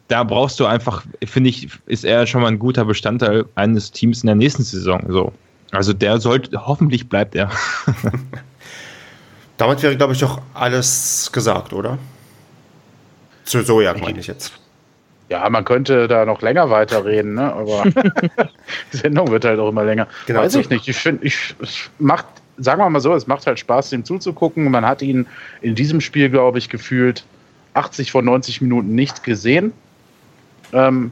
[0.07, 4.21] da brauchst du einfach, finde ich, ist er schon mal ein guter Bestandteil eines Teams
[4.21, 5.03] in der nächsten Saison.
[5.07, 5.33] So.
[5.71, 7.49] Also der sollte, hoffentlich bleibt er.
[9.57, 11.97] Damit wäre, glaube ich, auch alles gesagt, oder?
[13.43, 14.53] Zu Sojak meine ich jetzt.
[15.29, 17.53] Ja, man könnte da noch länger weiterreden, ne?
[17.53, 17.83] aber
[18.93, 20.07] die Sendung wird halt auch immer länger.
[20.27, 20.87] Genau, Weiß ich nicht.
[20.87, 22.25] Ich finde, ich, es macht,
[22.57, 24.69] sagen wir mal so, es macht halt Spaß, dem zuzugucken.
[24.69, 25.25] Man hat ihn
[25.61, 27.23] in diesem Spiel, glaube ich, gefühlt
[27.73, 29.73] 80 von 90 Minuten nicht gesehen.
[30.73, 31.11] Ähm,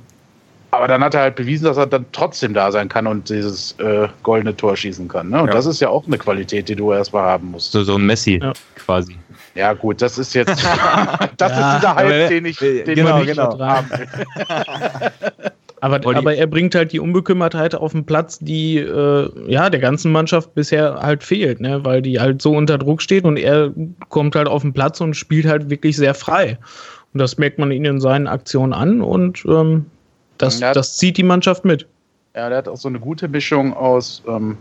[0.71, 3.73] aber dann hat er halt bewiesen, dass er dann trotzdem da sein kann und dieses
[3.79, 5.29] äh, goldene Tor schießen kann.
[5.29, 5.41] Ne?
[5.41, 5.53] Und ja.
[5.53, 7.73] das ist ja auch eine Qualität, die du erstmal haben musst.
[7.73, 8.53] So, so ein Messi ja.
[8.77, 9.17] quasi.
[9.53, 10.49] Ja, gut, das ist jetzt
[11.37, 13.59] das ja, ist dieser Hype, den ich den genau, nicht genau.
[13.59, 13.89] haben
[15.81, 20.11] aber, aber er bringt halt die Unbekümmertheit auf den Platz, die äh, ja der ganzen
[20.13, 21.83] Mannschaft bisher halt fehlt, ne?
[21.83, 23.73] weil die halt so unter Druck steht und er
[24.07, 26.57] kommt halt auf den Platz und spielt halt wirklich sehr frei.
[27.13, 29.85] Und das merkt man ihnen in seinen Aktionen an und ähm,
[30.37, 31.85] das, hat, das zieht die Mannschaft mit.
[32.35, 34.57] Ja, der hat auch so eine gute Mischung aus, ähm,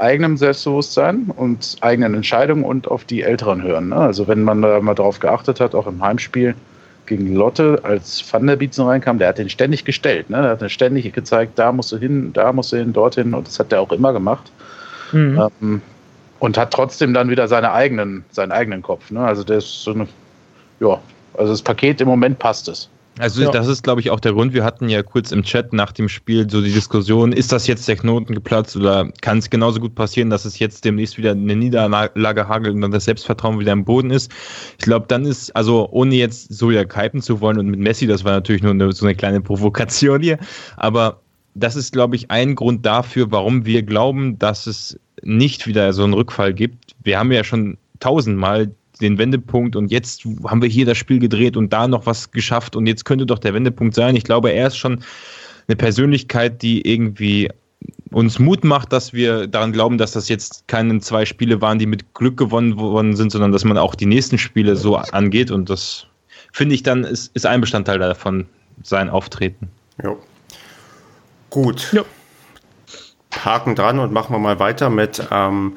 [0.00, 3.90] eigenem Selbstbewusstsein und eigenen Entscheidungen und auf die Älteren hören.
[3.90, 3.96] Ne?
[3.96, 6.54] Also wenn man da mal drauf geachtet hat, auch im Heimspiel
[7.06, 10.30] gegen Lotte, als Van der Bietzen reinkam, der hat den ständig gestellt.
[10.30, 10.40] Ne?
[10.40, 13.58] Der hat ständig gezeigt, da musst du hin, da musst du hin, dorthin und das
[13.58, 14.50] hat er auch immer gemacht.
[15.12, 15.50] Mhm.
[15.60, 15.82] Ähm,
[16.38, 19.10] und hat trotzdem dann wieder seine eigenen, seinen eigenen Kopf.
[19.10, 19.20] Ne?
[19.20, 20.06] Also der ist so eine,
[20.78, 20.98] ja,
[21.34, 22.88] also das Paket im Moment passt es.
[23.18, 23.50] Also ja.
[23.50, 24.54] das ist, glaube ich, auch der Grund.
[24.54, 27.86] Wir hatten ja kurz im Chat nach dem Spiel so die Diskussion, ist das jetzt
[27.86, 31.56] der Knoten geplatzt oder kann es genauso gut passieren, dass es jetzt demnächst wieder eine
[31.56, 34.32] Niederlage hagelt und dann das Selbstvertrauen wieder im Boden ist.
[34.78, 38.06] Ich glaube, dann ist, also ohne jetzt so ja hypen zu wollen und mit Messi,
[38.06, 40.38] das war natürlich nur eine, so eine kleine Provokation hier,
[40.76, 41.20] aber
[41.54, 46.04] das ist, glaube ich, ein Grund dafür, warum wir glauben, dass es nicht wieder so
[46.04, 46.94] einen Rückfall gibt.
[47.02, 48.70] Wir haben ja schon tausendmal
[49.00, 52.76] den Wendepunkt und jetzt haben wir hier das Spiel gedreht und da noch was geschafft
[52.76, 54.16] und jetzt könnte doch der Wendepunkt sein.
[54.16, 55.02] Ich glaube, er ist schon
[55.68, 57.50] eine Persönlichkeit, die irgendwie
[58.10, 61.86] uns Mut macht, dass wir daran glauben, dass das jetzt keine zwei Spiele waren, die
[61.86, 65.70] mit Glück gewonnen worden sind, sondern dass man auch die nächsten Spiele so angeht und
[65.70, 66.06] das
[66.52, 68.46] finde ich dann ist, ist ein Bestandteil davon,
[68.82, 69.68] sein Auftreten.
[70.02, 70.16] Ja.
[71.50, 71.92] Gut.
[71.92, 72.04] Ja.
[73.44, 75.76] Haken dran und machen wir mal weiter mit ähm,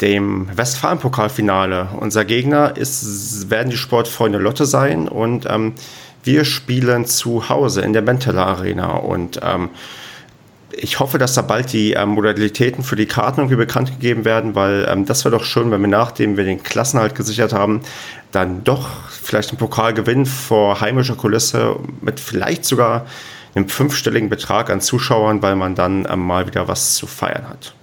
[0.00, 1.88] dem Westfalen-Pokalfinale.
[1.98, 5.74] Unser Gegner ist, werden die Sportfreunde Lotte sein und ähm,
[6.22, 9.70] wir spielen zu Hause in der Menteler Arena und ähm,
[10.72, 14.54] ich hoffe, dass da bald die ähm, Modalitäten für die Karten irgendwie bekannt gegeben werden,
[14.54, 17.80] weil ähm, das wäre doch schön, wenn wir nachdem wir den Klassenhalt gesichert haben,
[18.32, 23.06] dann doch vielleicht einen Pokal gewinnen vor heimischer Kulisse mit vielleicht sogar
[23.54, 27.74] einem fünfstelligen Betrag an Zuschauern, weil man dann ähm, mal wieder was zu feiern hat.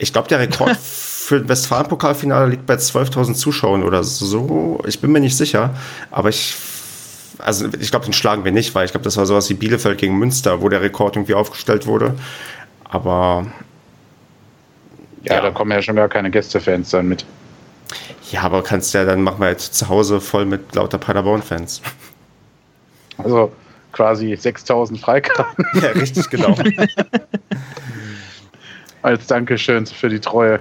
[0.00, 4.82] Ich glaube, der Rekord für ein Westfalen-Pokalfinale liegt bei 12.000 Zuschauern oder so.
[4.86, 5.74] Ich bin mir nicht sicher,
[6.10, 6.56] aber ich
[7.42, 9.98] also ich glaube, den schlagen wir nicht, weil ich glaube, das war sowas wie Bielefeld
[9.98, 12.14] gegen Münster, wo der Rekord irgendwie aufgestellt wurde.
[12.84, 13.46] Aber
[15.22, 15.40] ja, ja.
[15.40, 17.24] da kommen ja schon gar keine Gästefans dann mit.
[18.30, 21.82] Ja, aber kannst ja dann machen wir jetzt zu Hause voll mit lauter Paderborn-Fans.
[23.18, 23.52] Also
[23.92, 25.66] quasi 6000 Freikarten.
[25.74, 26.54] Ja, richtig, genau.
[29.02, 30.60] Als Dankeschön für die Treue.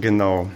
[0.00, 0.48] Genau.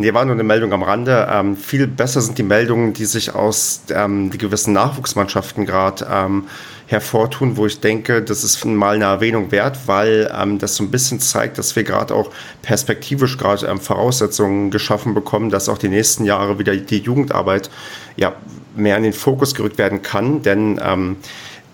[0.00, 1.26] Nee, war nur eine Meldung am Rande.
[1.28, 6.44] Ähm, viel besser sind die Meldungen, die sich aus ähm, die gewissen Nachwuchsmannschaften gerade ähm,
[6.86, 10.92] hervortun, wo ich denke, das ist mal eine Erwähnung wert, weil ähm, das so ein
[10.92, 12.30] bisschen zeigt, dass wir gerade auch
[12.62, 17.68] perspektivisch gerade ähm, Voraussetzungen geschaffen bekommen, dass auch die nächsten Jahre wieder die Jugendarbeit
[18.16, 18.34] ja
[18.76, 21.16] mehr in den Fokus gerückt werden kann, denn ähm,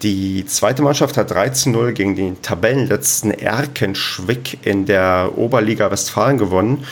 [0.05, 6.84] die zweite Mannschaft hat 13-0 gegen den Tabellenletzten Erkenschwick in der Oberliga Westfalen gewonnen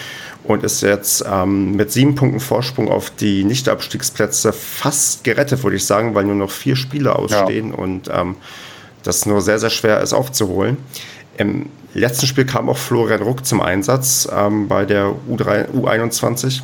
[0.44, 5.84] und ist jetzt ähm, mit sieben Punkten Vorsprung auf die Nichtabstiegsplätze fast gerettet, würde ich
[5.84, 7.74] sagen, weil nur noch vier Spiele ausstehen ja.
[7.76, 8.36] und ähm,
[9.02, 10.78] das nur sehr, sehr schwer ist aufzuholen.
[11.36, 16.62] Im letzten Spiel kam auch Florian Ruck zum Einsatz ähm, bei der U3, U21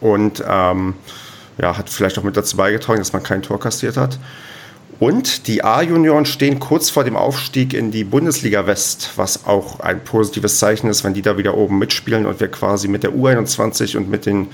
[0.00, 0.94] und ähm,
[1.58, 4.18] ja, hat vielleicht auch mit dazu beigetragen, dass man kein Tor kassiert hat.
[5.00, 10.04] Und die A-Junioren stehen kurz vor dem Aufstieg in die Bundesliga West, was auch ein
[10.04, 13.96] positives Zeichen ist, wenn die da wieder oben mitspielen und wir quasi mit der U21
[13.96, 14.48] und mit den,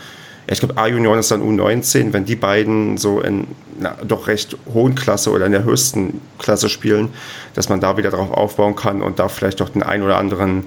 [0.46, 3.48] ich glaube, A-Junioren ist dann U19, wenn die beiden so in
[3.80, 7.08] einer doch recht hohen Klasse oder in der höchsten Klasse spielen,
[7.54, 10.66] dass man da wieder drauf aufbauen kann und da vielleicht doch den ein oder anderen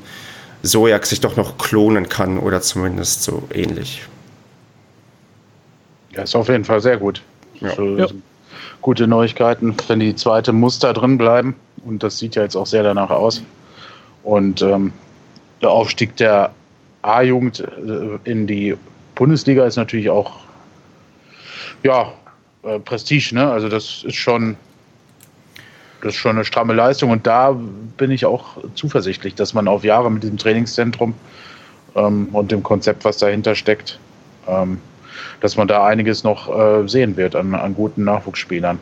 [0.61, 4.03] Sojak sich doch noch klonen kann oder zumindest so ähnlich.
[6.11, 7.21] Ja, ist auf jeden Fall sehr gut.
[7.61, 7.75] Ja.
[7.75, 8.07] So, ja
[8.81, 11.55] gute Neuigkeiten, wenn die zweite Muster drin bleiben.
[11.85, 13.41] Und das sieht ja jetzt auch sehr danach aus.
[14.23, 14.93] Und ähm,
[15.61, 16.51] der Aufstieg der
[17.01, 18.75] A-Jugend äh, in die
[19.15, 20.39] Bundesliga ist natürlich auch
[21.83, 22.11] ja,
[22.63, 23.49] äh, Prestige, ne?
[23.49, 24.57] Also das ist schon
[26.01, 27.57] das ist schon eine stramme Leistung und da
[27.97, 31.13] bin ich auch zuversichtlich, dass man auf Jahre mit diesem Trainingszentrum
[31.95, 33.99] ähm, und dem Konzept, was dahinter steckt,
[34.47, 34.79] ähm,
[35.41, 38.79] dass man da einiges noch äh, sehen wird an, an guten Nachwuchsspielern.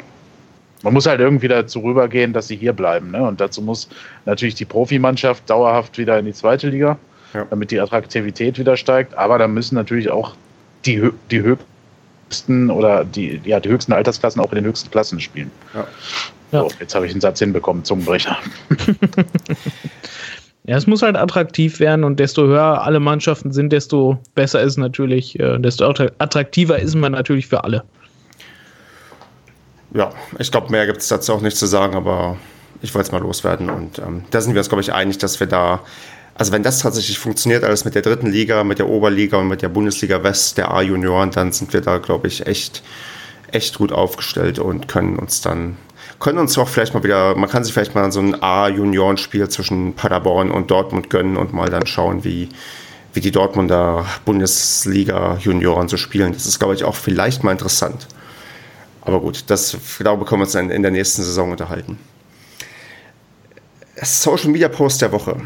[0.84, 3.12] Man muss halt irgendwie dazu rübergehen, dass sie hier bleiben.
[3.12, 3.24] Ne?
[3.24, 3.90] Und dazu muss
[4.26, 6.98] natürlich die Profimannschaft dauerhaft wieder in die zweite Liga,
[7.34, 7.46] ja.
[7.50, 9.18] damit die Attraktivität wieder steigt.
[9.18, 10.36] Aber da müssen natürlich auch
[10.86, 15.52] die, die höchsten oder die, ja, die höchsten Altersklassen auch in den höchsten Klassen spielen.
[15.74, 15.88] Ja.
[16.52, 18.38] So, jetzt habe ich einen Satz hinbekommen, Zungenbrecher.
[20.68, 24.76] Ja, es muss halt attraktiv werden und desto höher alle Mannschaften sind, desto besser ist
[24.76, 27.84] natürlich, äh, desto attraktiver ist man natürlich für alle.
[29.94, 32.36] Ja, ich glaube, mehr gibt es dazu auch nicht zu sagen, aber
[32.82, 35.40] ich wollte es mal loswerden und ähm, da sind wir uns, glaube ich, einig, dass
[35.40, 35.80] wir da,
[36.36, 39.62] also wenn das tatsächlich funktioniert, alles mit der dritten Liga, mit der Oberliga und mit
[39.62, 42.84] der Bundesliga West, der A-Junioren, dann sind wir da, glaube ich, echt,
[43.54, 45.78] echt gut aufgestellt und können uns dann
[46.20, 49.94] können uns auch vielleicht mal wieder, man kann sich vielleicht mal so ein A-Juniorenspiel zwischen
[49.94, 52.50] Paderborn und Dortmund gönnen und mal dann schauen, wie,
[53.14, 56.34] wie die Dortmunder Bundesliga-Junioren so spielen.
[56.34, 58.08] Das ist, glaube ich, auch vielleicht mal interessant.
[59.02, 61.98] Aber gut, das glaube ich, können wir uns dann in der nächsten Saison unterhalten.
[64.02, 65.38] Social Media Post der Woche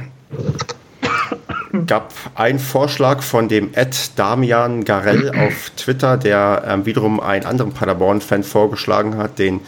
[1.86, 7.72] gab einen Vorschlag von dem Ed Damian Garell auf Twitter, der ähm, wiederum einen anderen
[7.72, 9.62] Paderborn-Fan vorgeschlagen hat, den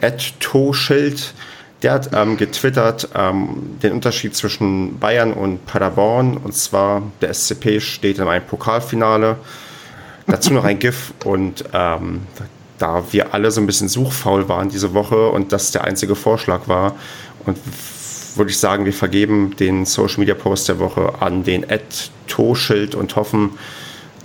[0.00, 1.34] Ed Toschild.
[1.82, 6.36] Der hat ähm, getwittert ähm, den Unterschied zwischen Bayern und Paderborn.
[6.36, 9.36] Und zwar, der SCP steht in einem Pokalfinale.
[10.26, 11.14] Dazu noch ein GIF.
[11.24, 12.26] Und ähm,
[12.80, 16.66] da wir alle so ein bisschen suchfaul waren diese Woche und das der einzige Vorschlag
[16.66, 16.96] war
[17.44, 17.58] und
[18.36, 22.94] würde ich sagen, wir vergeben den Social Media Post der Woche an den Ed Toschild
[22.94, 23.58] und hoffen,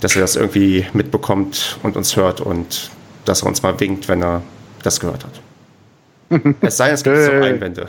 [0.00, 2.90] dass er das irgendwie mitbekommt und uns hört und
[3.24, 4.42] dass er uns mal winkt, wenn er
[4.82, 5.45] das gehört hat.
[6.60, 7.88] Es sei denn, es gibt so Einwände.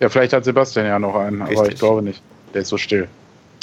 [0.00, 1.58] Ja, vielleicht hat Sebastian ja noch einen, Richtig.
[1.58, 2.22] aber ich glaube nicht.
[2.54, 3.08] Der ist so still.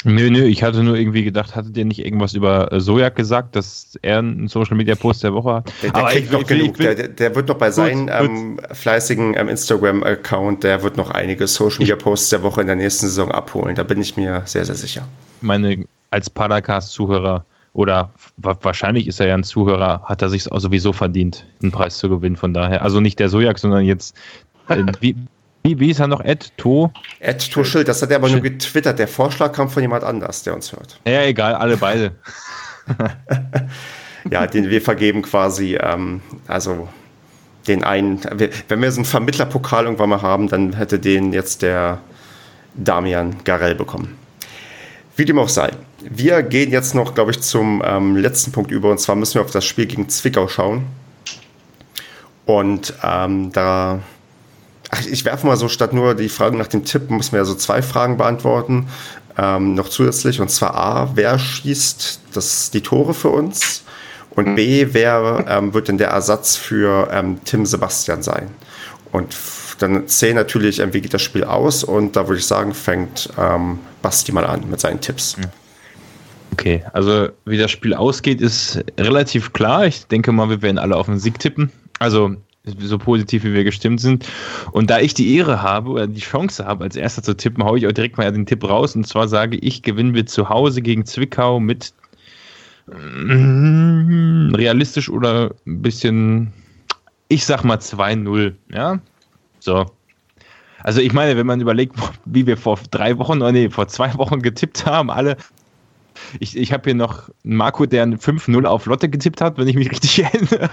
[0.08, 3.56] Nö, nö, ich hatte nur irgendwie gedacht, hattet ihr nicht irgendwas über äh, Sojak gesagt,
[3.56, 5.74] dass er einen Social Media Post der Woche hat?
[5.82, 6.80] Der, der Aber kriegt ich, noch ich, genug.
[6.80, 11.48] Ich, der, der, wird noch bei seinem ähm, fleißigen ähm, Instagram-Account, der wird noch einige
[11.48, 13.74] Social Media Posts der Woche in der nächsten Saison abholen.
[13.74, 15.08] Da bin ich mir sehr, sehr sicher.
[15.42, 17.44] Meine, als Paracast-Zuhörer
[17.76, 22.08] oder wahrscheinlich ist er ja ein Zuhörer, hat er sich sowieso verdient, einen Preis zu
[22.08, 22.38] gewinnen.
[22.38, 24.16] Von daher, also nicht der Sojak, sondern jetzt,
[24.70, 25.18] äh, wie,
[25.64, 26.22] wie, wie ist er noch?
[26.22, 26.90] Ed To?
[27.20, 28.98] Ed To Schild, das hat er aber nur getwittert.
[28.98, 31.02] Der Vorschlag kam von jemand anders, der uns hört.
[31.06, 32.14] Ja, egal, alle beide.
[34.32, 36.88] ja, den wir vergeben quasi, ähm, also
[37.68, 38.22] den einen,
[38.70, 42.00] wenn wir so einen Vermittlerpokal irgendwann mal haben, dann hätte den jetzt der
[42.76, 44.18] Damian Garell bekommen.
[45.18, 45.72] Wie dem auch sei.
[46.02, 48.92] Wir gehen jetzt noch, glaube ich, zum ähm, letzten Punkt über.
[48.92, 50.86] Und zwar müssen wir auf das Spiel gegen Zwickau schauen.
[52.46, 54.00] Und ähm, da
[54.92, 57.46] Ach, ich werfe mal so statt nur die Fragen nach dem Tipp, muss man ja
[57.46, 58.88] so zwei Fragen beantworten.
[59.38, 60.40] Ähm, noch zusätzlich.
[60.40, 63.84] Und zwar A, wer schießt das, die Tore für uns?
[64.32, 68.50] Und B, wer ähm, wird denn der Ersatz für ähm, Tim Sebastian sein?
[69.12, 69.36] Und
[69.80, 71.84] dann C natürlich, ähm, wie geht das Spiel aus?
[71.84, 75.36] Und da würde ich sagen, fängt ähm, Basti mal an mit seinen Tipps.
[76.54, 79.86] Okay, also wie das Spiel ausgeht, ist relativ klar.
[79.88, 81.72] Ich denke mal, wir werden alle auf den Sieg tippen.
[82.00, 82.36] Also
[82.80, 84.26] so positiv wie wir gestimmt sind.
[84.72, 87.78] Und da ich die Ehre habe oder die Chance habe, als erster zu tippen, haue
[87.78, 88.96] ich auch direkt mal den Tipp raus.
[88.96, 91.94] Und zwar sage ich, gewinnen wir zu Hause gegen Zwickau mit
[92.88, 96.54] mm, realistisch oder ein bisschen,
[97.28, 98.54] ich sag mal 2-0.
[98.72, 99.00] Ja,
[99.60, 99.86] so.
[100.84, 104.14] Also ich meine, wenn man überlegt, wie wir vor drei Wochen, oh nee, vor zwei
[104.16, 105.38] Wochen getippt haben, alle,
[106.40, 109.76] ich, ich habe hier noch einen Marco, der 5-0 auf Lotte getippt hat, wenn ich
[109.76, 110.70] mich richtig erinnere.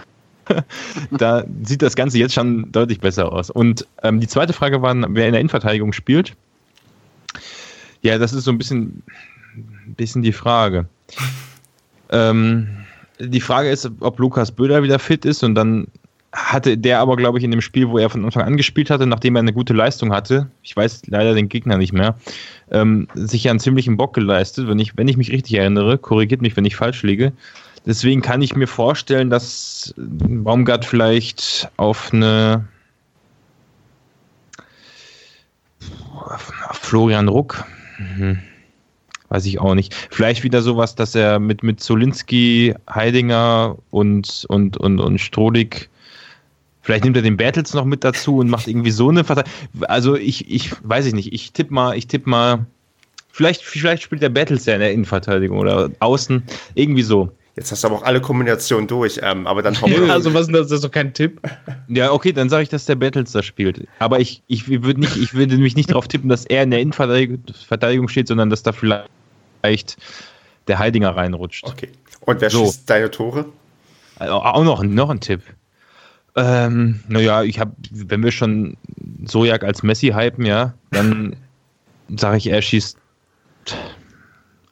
[1.10, 3.50] da sieht das Ganze jetzt schon deutlich besser aus.
[3.50, 6.34] Und ähm, die zweite Frage war, wer in der Innenverteidigung spielt.
[8.02, 9.02] Ja, das ist so ein bisschen,
[9.96, 10.86] bisschen die Frage.
[12.10, 12.68] Ähm,
[13.20, 15.86] die Frage ist, ob Lukas Böder wieder fit ist und dann
[16.32, 19.06] hatte der aber, glaube ich, in dem Spiel, wo er von Anfang an gespielt hatte,
[19.06, 22.16] nachdem er eine gute Leistung hatte, ich weiß leider den Gegner nicht mehr,
[22.70, 26.40] ähm, sich ja einen ziemlichen Bock geleistet, wenn ich, wenn ich mich richtig erinnere, korrigiert
[26.40, 27.32] mich, wenn ich falsch liege.
[27.84, 32.66] Deswegen kann ich mir vorstellen, dass Baumgart vielleicht auf eine
[36.28, 37.64] auf Florian Ruck,
[37.98, 38.38] mhm.
[39.28, 39.94] weiß ich auch nicht.
[40.10, 45.90] Vielleicht wieder sowas, dass er mit, mit Zolinski, Heidinger und, und, und, und Strodig
[46.82, 49.54] Vielleicht nimmt er den Bertels noch mit dazu und macht irgendwie so eine Verteidigung.
[49.82, 51.32] Also ich, ich weiß ich nicht.
[51.32, 52.66] Ich tippe mal, ich tippe mal.
[53.30, 56.42] Vielleicht, vielleicht spielt der Bertels ja in der Innenverteidigung oder außen.
[56.74, 57.30] Irgendwie so.
[57.54, 60.70] Jetzt hast du aber auch alle Kombinationen durch, ähm, aber dann ja, Also was das
[60.70, 61.40] ist doch kein Tipp.
[61.88, 63.86] Ja, okay, dann sage ich, dass der Battles da spielt.
[63.98, 66.80] Aber ich, ich würde nicht, ich würde mich nicht darauf tippen, dass er in der
[66.80, 69.96] Innenverteidigung steht, sondern dass da vielleicht
[70.66, 71.64] der Heidinger reinrutscht.
[71.64, 71.90] Okay.
[72.20, 72.64] Und wer so.
[72.64, 73.46] schießt deine Tore?
[74.16, 75.42] Also auch noch, noch ein Tipp.
[76.34, 78.76] Ähm, naja, ich habe, wenn wir schon
[79.24, 81.36] Sojak als Messi hypen, ja, dann
[82.16, 82.96] sage ich, er schießt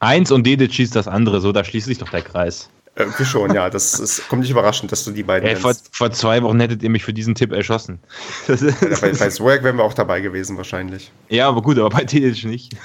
[0.01, 1.41] eins und Dedic schießt das andere.
[1.41, 2.71] So, da schließt sich doch der Kreis.
[2.97, 3.71] Irgendwie schon, ja.
[3.71, 5.49] Das ist, kommt nicht überraschend, dass du die beiden.
[5.49, 8.01] Ey, vor, vor, zwei Wochen hättet ihr mich für diesen Tipp erschossen.
[8.49, 8.57] Ja,
[9.01, 11.13] bei, bei Swag wären wir auch dabei gewesen, wahrscheinlich.
[11.29, 12.77] Ja, aber gut, aber bei Dedic nicht.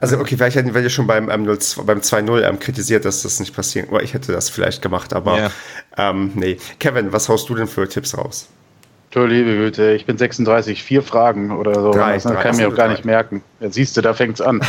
[0.00, 3.40] Also, okay, vielleicht hätten wir ja schon beim, ähm, beim 2-0 ähm, kritisiert, dass das
[3.40, 3.90] nicht passiert.
[3.90, 5.50] Oder ich hätte das vielleicht gemacht, aber ja.
[5.96, 6.58] ähm, nee.
[6.78, 8.48] Kevin, was haust du denn für Tipps raus?
[9.10, 11.92] Du liebe Güte, ich bin 36, vier Fragen oder so.
[11.92, 13.42] Drei, das drei, kann ich mir auch gar nicht merken.
[13.60, 14.60] Ja, siehst du, da fängt's an.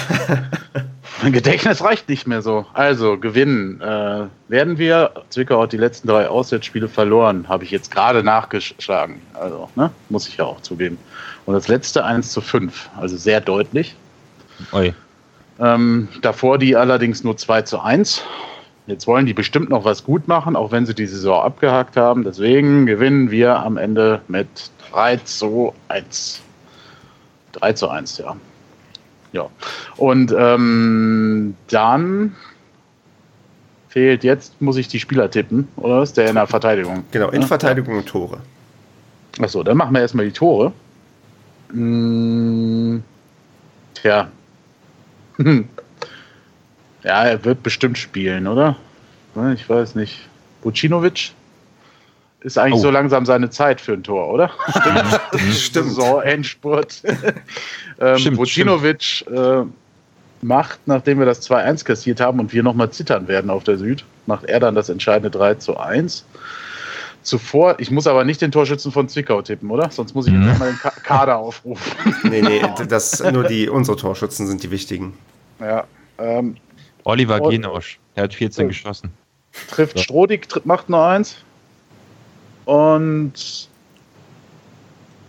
[1.21, 2.65] Mein Gedächtnis reicht nicht mehr so.
[2.73, 3.81] Also, gewinnen.
[3.81, 5.11] Äh, werden wir.
[5.29, 7.49] Zwickau hat die letzten drei Auswärtsspiele verloren.
[7.49, 9.21] Habe ich jetzt gerade nachgeschlagen.
[9.33, 9.89] Also, ne?
[10.09, 10.97] Muss ich ja auch zugeben.
[11.45, 12.89] Und das letzte 1 zu 5.
[12.95, 13.95] Also sehr deutlich.
[14.71, 14.93] Oi.
[15.59, 18.23] Ähm, davor die allerdings nur 2 zu 1.
[18.87, 22.23] Jetzt wollen die bestimmt noch was gut machen, auch wenn sie die Saison abgehakt haben.
[22.23, 24.47] Deswegen gewinnen wir am Ende mit
[24.91, 26.41] 3 zu 1.
[27.53, 28.35] 3 zu 1, ja.
[29.33, 29.49] Ja.
[29.97, 32.35] Und ähm, dann
[33.89, 37.03] fehlt jetzt, muss ich die Spieler tippen, oder ist der in der Verteidigung?
[37.11, 38.39] Genau, in Verteidigung und Tore.
[39.39, 40.71] Achso, dann machen wir erstmal die Tore.
[41.71, 43.03] Hm,
[43.95, 44.29] tja.
[47.03, 48.75] Ja, er wird bestimmt spielen, oder?
[49.53, 50.27] Ich weiß nicht.
[50.63, 51.31] Vucinovic
[52.41, 52.83] ist eigentlich Oh.
[52.83, 54.51] so langsam seine Zeit für ein Tor, oder?
[55.51, 55.91] Stimmt.
[55.91, 57.01] So, Endspurt.
[57.99, 59.63] ähm, Vucinovic äh,
[60.41, 64.05] macht, nachdem wir das 2-1 kassiert haben und wir nochmal zittern werden auf der Süd,
[64.25, 66.25] macht er dann das entscheidende 3 zu 1.
[67.27, 69.89] Zuvor, ich muss aber nicht den Torschützen von Zwickau tippen, oder?
[69.91, 70.57] Sonst muss ich jetzt Mhm.
[70.57, 71.91] mal den Ka Kader aufrufen.
[72.23, 75.13] Nee, nee, das nur die, unsere Torschützen sind die wichtigen.
[75.59, 75.83] ja,
[76.19, 76.55] ähm,
[77.03, 77.39] Oliver.
[77.41, 78.67] Genosch, der hat 14 Oh.
[78.69, 79.11] geschossen.
[79.69, 80.03] trifft Ja.
[80.03, 81.35] Strodig, tri- macht nur eins.
[82.65, 83.33] Und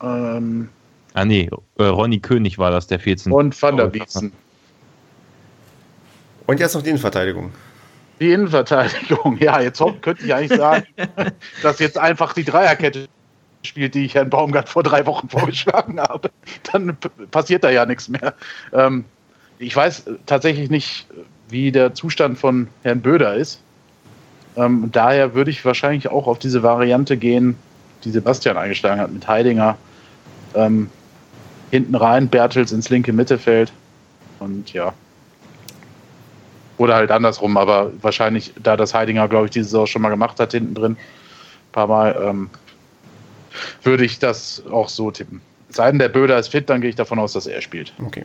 [0.03, 0.69] ähm,
[1.15, 3.33] Ah nee, äh, Ronny König war das, der 14.
[3.33, 4.33] und Van der Wietzen.
[6.47, 7.51] Und jetzt noch die Innenverteidigung.
[8.21, 10.87] Die Innenverteidigung, ja, jetzt könnte ich eigentlich sagen,
[11.63, 13.09] dass jetzt einfach die Dreierkette
[13.63, 16.31] spielt, die ich Herrn Baumgart vor drei Wochen vorgeschlagen habe.
[16.73, 16.97] Dann
[17.31, 18.35] passiert da ja nichts mehr.
[18.73, 19.05] Ähm,
[19.59, 21.07] ich weiß tatsächlich nicht,
[21.49, 23.61] wie der Zustand von Herrn Böder ist.
[24.57, 27.57] Ähm, daher würde ich wahrscheinlich auch auf diese Variante gehen,
[28.05, 29.77] die Sebastian eingeschlagen hat, mit Heidinger.
[30.55, 30.91] Ähm,
[31.71, 33.73] hinten rein, Bertels ins linke Mittelfeld.
[34.41, 34.95] Und ja,
[36.79, 40.39] oder halt andersrum, aber wahrscheinlich, da das Heidinger, glaube ich, diese Saison schon mal gemacht
[40.41, 42.51] hat, hinten drin, ein paar Mal, ähm,
[43.83, 45.41] würde ich das auch so tippen.
[45.71, 47.93] Sei denn, der Böder ist fit, dann gehe ich davon aus, dass er spielt.
[48.05, 48.25] Okay.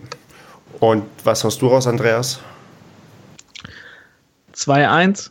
[0.80, 2.40] Und was hast du raus, Andreas?
[4.54, 5.30] 2-1.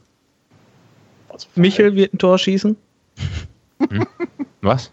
[1.29, 2.75] Also, Michel wird ein Tor schießen.
[4.61, 4.91] Was?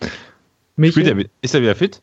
[0.76, 2.00] Michel, er, ist er wieder fit?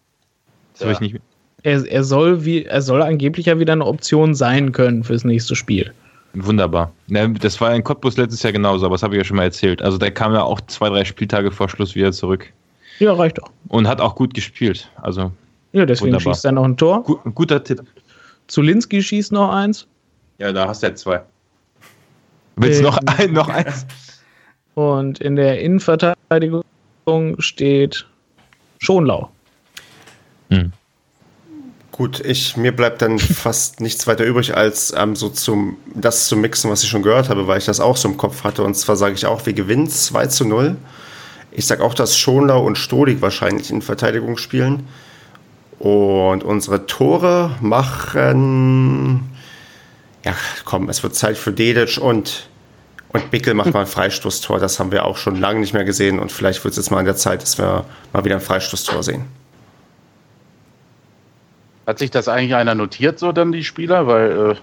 [0.74, 0.86] Das Ja.
[0.88, 1.22] habe ich nicht.
[1.64, 5.56] Er, er, soll wie, er soll angeblich ja wieder eine Option sein können fürs nächste
[5.56, 5.92] Spiel.
[6.36, 6.92] Wunderbar.
[7.08, 9.44] Ja, das war in Cottbus letztes Jahr genauso, aber das habe ich ja schon mal
[9.44, 9.82] erzählt.
[9.82, 12.52] Also der kam ja auch zwei, drei Spieltage vor Schluss wieder zurück
[13.00, 13.50] Ja, reicht doch.
[13.70, 14.90] und hat auch gut gespielt.
[15.02, 15.32] Also
[15.74, 16.34] Ja, deswegen Wunderbar.
[16.34, 17.04] schießt er noch ein Tor.
[17.04, 17.82] gu guter Tipp.
[18.48, 19.88] Zulinski schießt noch eins.
[20.40, 21.22] Ja, da hast du ja zwei.
[22.56, 22.92] Willst du Ähm.
[22.92, 23.86] noch, ein, noch eins?
[24.76, 26.64] Und in der Innenverteidigung
[27.38, 28.08] steht
[28.80, 29.30] Schonlau.
[31.94, 36.36] Gut, ich, mir bleibt dann fast nichts weiter übrig, als ähm, so zum, das zu
[36.36, 38.64] mixen, was ich schon gehört habe, weil ich das auch so im Kopf hatte.
[38.64, 40.76] Und zwar sage ich auch, wir gewinnen 2 zu 0.
[41.52, 44.88] Ich sage auch, dass Schonlau und Stodig wahrscheinlich in Verteidigung spielen.
[45.78, 49.30] Und unsere Tore machen.
[50.26, 50.34] Ja,
[50.66, 52.50] komm, es wird Zeit für Dedic und,
[53.10, 54.58] und Bickel macht mal ein Freistoßtor.
[54.58, 56.18] Das haben wir auch schon lange nicht mehr gesehen.
[56.18, 59.04] Und vielleicht wird es jetzt mal an der Zeit, dass wir mal wieder ein Freistoßtor
[59.04, 59.43] sehen.
[61.86, 64.08] Hat sich das eigentlich einer notiert, so dann die Spieler?
[64.08, 64.56] Weil äh,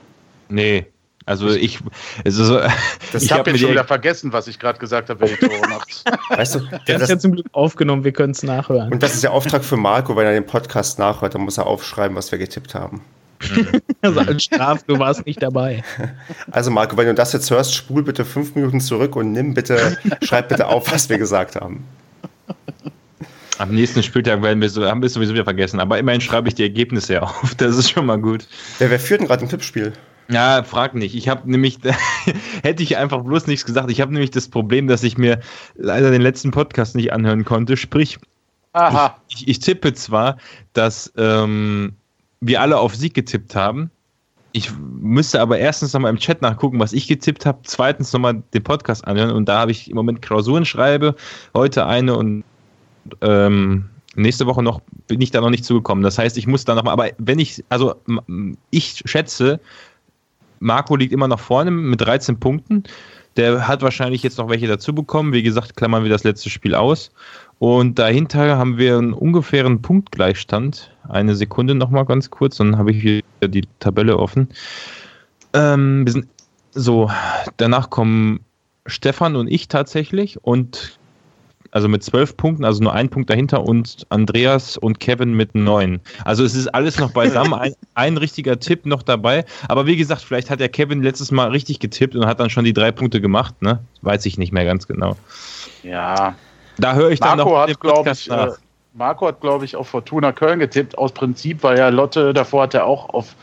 [0.50, 0.86] Nee.
[1.26, 1.78] Also ich,
[2.24, 2.60] es ist so,
[3.12, 5.36] Das ich hab habe jetzt schon wieder vergessen, was ich gerade gesagt habe, wer die
[5.36, 6.04] Tore macht.
[6.30, 8.92] Weißt du, Der das, ist ja zum Glück aufgenommen, wir können es nachhören.
[8.92, 11.66] Und das ist der Auftrag für Marco, wenn er den Podcast nachhört, dann muss er
[11.66, 13.02] aufschreiben, was wir getippt haben.
[14.02, 15.84] Also als Straf, du warst nicht dabei.
[16.50, 19.98] Also Marco, wenn du das jetzt hörst, spul bitte fünf Minuten zurück und nimm bitte,
[20.22, 21.84] schreib bitte auf, was wir gesagt haben.
[23.60, 25.80] Am nächsten Spieltag werden wir so, haben wir es sowieso wieder vergessen.
[25.80, 27.54] Aber immerhin schreibe ich die Ergebnisse ja auf.
[27.56, 28.46] Das ist schon mal gut.
[28.78, 29.92] Wer, wer führt denn gerade im Tippspiel?
[30.30, 31.14] Ja, frag nicht.
[31.14, 31.78] Ich habe nämlich,
[32.62, 33.90] hätte ich einfach bloß nichts gesagt.
[33.90, 35.40] Ich habe nämlich das Problem, dass ich mir
[35.74, 37.76] leider den letzten Podcast nicht anhören konnte.
[37.76, 38.18] Sprich,
[38.72, 40.38] Aha, ich, ich tippe zwar,
[40.72, 41.92] dass ähm,
[42.40, 43.90] wir alle auf Sieg getippt haben.
[44.52, 47.58] Ich müsste aber erstens nochmal im Chat nachgucken, was ich getippt habe.
[47.64, 49.32] Zweitens nochmal den Podcast anhören.
[49.32, 51.14] Und da habe ich im Moment Klausuren schreibe.
[51.54, 52.42] Heute eine und
[53.20, 56.02] ähm, nächste Woche noch bin ich da noch nicht zugekommen.
[56.02, 57.94] Das heißt, ich muss da nochmal, aber wenn ich, also
[58.70, 59.60] ich schätze,
[60.60, 62.84] Marco liegt immer noch vorne mit 13 Punkten.
[63.36, 65.32] Der hat wahrscheinlich jetzt noch welche dazu bekommen.
[65.32, 67.10] Wie gesagt, klammern wir das letzte Spiel aus.
[67.58, 70.94] Und dahinter haben wir einen ungefähren Punktgleichstand.
[71.08, 74.48] Eine Sekunde nochmal ganz kurz, dann habe ich wieder die Tabelle offen.
[75.52, 76.28] Ähm, wir sind
[76.72, 77.10] so,
[77.56, 78.40] danach kommen
[78.86, 80.98] Stefan und ich tatsächlich und
[81.70, 86.00] also mit zwölf Punkten, also nur ein Punkt dahinter und Andreas und Kevin mit neun.
[86.24, 89.44] Also es ist alles noch beisammen, ein, ein richtiger Tipp noch dabei.
[89.68, 92.64] Aber wie gesagt, vielleicht hat der Kevin letztes Mal richtig getippt und hat dann schon
[92.64, 93.80] die drei Punkte gemacht, ne?
[94.02, 95.16] Weiß ich nicht mehr ganz genau.
[95.82, 96.34] Ja.
[96.78, 98.48] Da höre ich Marco dann noch hat, glaube ich, äh,
[98.94, 102.74] Marco hat, glaube ich, auf Fortuna Köln getippt, aus Prinzip, weil ja Lotte, davor hat
[102.74, 103.36] er auch auf,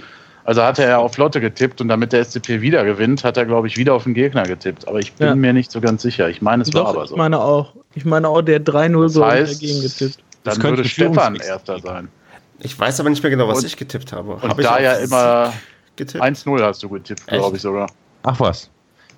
[0.47, 3.45] also hat er ja auf Lotte getippt und damit der SCP wieder gewinnt, hat er,
[3.45, 4.87] glaube ich, wieder auf den Gegner getippt.
[4.87, 5.35] Aber ich bin Ja.
[5.35, 6.29] mir nicht so ganz sicher.
[6.29, 7.17] Ich meine, es war Doch, aber ich so.
[7.17, 7.73] meine auch.
[7.95, 10.17] Ich meine auch, der 3-0 Das so heißt, dagegen getippt.
[10.45, 12.07] Das Dann könnte Stefan Erster sein.
[12.59, 14.33] Ich weiß aber nicht mehr genau, was Und- ich getippt habe.
[14.35, 16.23] Und Habe ich da ja immer Sieg getippt?
[16.23, 17.87] 1-0 hast du getippt, glaube ich sogar.
[18.23, 18.69] Ach was.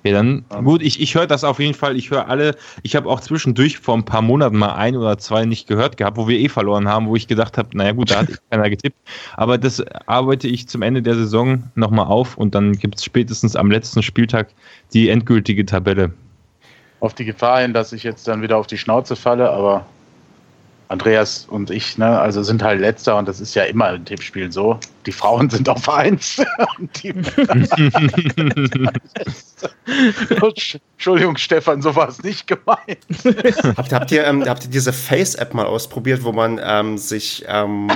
[0.03, 1.97] Ja, dann gut, ich, ich höre das auf jeden Fall.
[1.97, 2.55] Ich höre alle.
[2.83, 6.15] Ich habe auch zwischendurch vor ein paar Monaten mal ein oder zwei nicht gehört gehabt,
[6.15, 8.95] wo wir eh verloren haben, wo ich gedacht habe, naja gut, da hat keiner getippt.
[9.35, 13.57] Aber das arbeite ich zum Ende der Saison nochmal auf und dann gibt es spätestens
[13.57, 14.49] am letzten Spieltag
[14.93, 16.13] die endgültige Tabelle.
[17.01, 19.85] Auf die Gefahr hin, dass ich jetzt dann wieder auf die Schnauze falle, aber
[20.89, 24.51] Andreas und ich, ne, also sind halt letzter und das ist ja immer in Tippspielen
[24.51, 24.79] so.
[25.05, 26.41] Die Frauen sind auf eins.
[26.79, 27.13] und die
[30.93, 32.97] Entschuldigung, Stefan, so war es nicht gemeint.
[33.77, 37.89] Habt, habt, ihr, ähm, habt ihr diese Face-App mal ausprobiert, wo man ähm, sich ähm,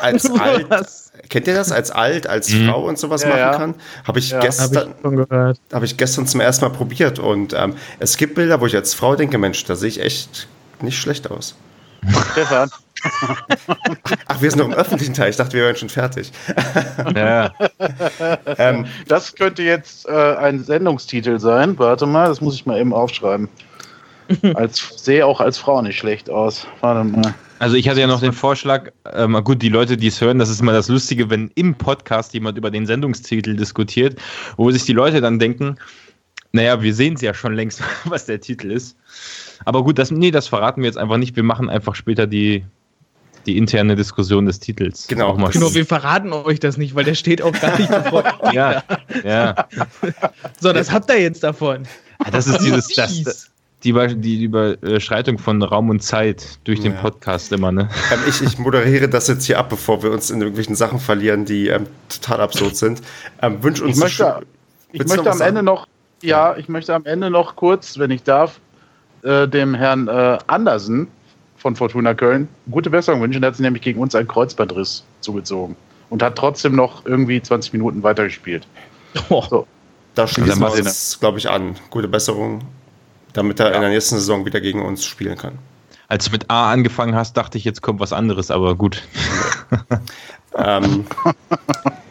[0.00, 0.66] als alt,
[1.30, 2.68] kennt ihr das, als alt, als Mhm.
[2.68, 3.56] Frau und sowas Ja, machen ja.
[3.56, 3.74] kann?
[4.06, 4.36] Habe ich, Ja.
[4.36, 4.94] Habe gestern,
[5.58, 8.76] ich hab ich gestern zum ersten Mal probiert und ähm, es gibt Bilder, wo ich
[8.76, 10.46] als Frau denke, Mensch, da sehe ich echt
[10.80, 11.54] nicht schlecht aus.
[12.32, 12.70] Stefan,
[14.26, 15.30] Ach, wir sind noch im öffentlichen Teil.
[15.30, 16.32] Ich dachte, wir wären schon fertig.
[17.14, 17.52] Ja,
[18.58, 21.78] Ähm, das könnte jetzt äh, ein Sendungstitel sein.
[21.78, 23.48] Warte mal, das muss ich mal eben aufschreiben.
[24.54, 26.66] Als, sehe auch als Frau nicht schlecht aus.
[26.80, 27.34] Warte mal.
[27.60, 30.50] also ich hatte ja noch den Vorschlag, ähm, gut, die Leute, die es hören, das
[30.50, 34.18] ist immer das Lustige, wenn im Podcast jemand über den Sendungstitel diskutiert,
[34.56, 35.76] wo sich die Leute dann denken,
[36.52, 38.96] naja, wir sehen es ja schon längst, was der Titel ist.
[39.64, 41.36] Aber gut, das, nee, das verraten wir jetzt einfach nicht.
[41.36, 42.64] Wir machen einfach später die,
[43.46, 45.06] die interne Diskussion des Titels.
[45.08, 45.28] Genau.
[45.28, 48.24] Auch mal Genau, wir verraten euch das nicht, weil der steht auch gar nicht bevor.
[48.52, 48.82] ja,
[49.24, 49.54] ja.
[50.60, 51.84] So, das habt ihr jetzt davon.
[52.32, 53.50] Das ist dieses, das, Fies.
[53.84, 57.00] die, Über- die Überschreitung von Raum und Zeit durch den Ja.
[57.00, 57.88] Podcast immer, ne?
[58.12, 61.44] ähm, ich, ich moderiere das jetzt hier ab, bevor wir uns in irgendwelchen Sachen verlieren,
[61.44, 63.02] die ähm, total absurd sind.
[63.40, 64.40] Ähm, wünsch uns Ich möchte,
[64.92, 65.64] ich möchte am was Ende sagen?
[65.66, 65.86] noch,
[66.22, 68.58] ja, ich möchte am Ende noch kurz, wenn ich darf,
[69.22, 71.08] äh, dem Herrn äh, Andersen
[71.56, 73.40] von Fortuna Köln gute Besserung wünschen.
[73.40, 75.76] Der hat sich nämlich gegen uns einen Kreuzbandriss zugezogen
[76.10, 78.66] und hat trotzdem noch irgendwie 20 Minuten weitergespielt.
[79.30, 79.64] Oh,
[80.14, 81.76] da schließen Dann wir uns, glaube ich, an.
[81.90, 82.62] Gute Besserung,
[83.32, 85.58] damit er in der nächsten Saison wieder gegen uns spielen kann.
[86.08, 89.02] Als du mit A angefangen hast, dachte ich, jetzt kommt was anderes, aber gut.
[90.56, 91.04] Ähm,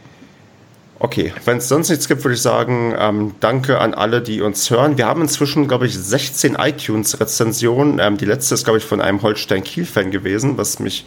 [1.00, 4.70] okay, wenn es sonst nichts gibt, würde ich sagen, ähm, danke an alle, die uns
[4.70, 4.98] hören.
[4.98, 8.00] Wir haben inzwischen, glaube ich, 16 iTunes-Rezensionen.
[8.00, 11.06] Ähm, die letzte ist, glaube ich, von einem Holstein-Kiel-Fan gewesen, was mich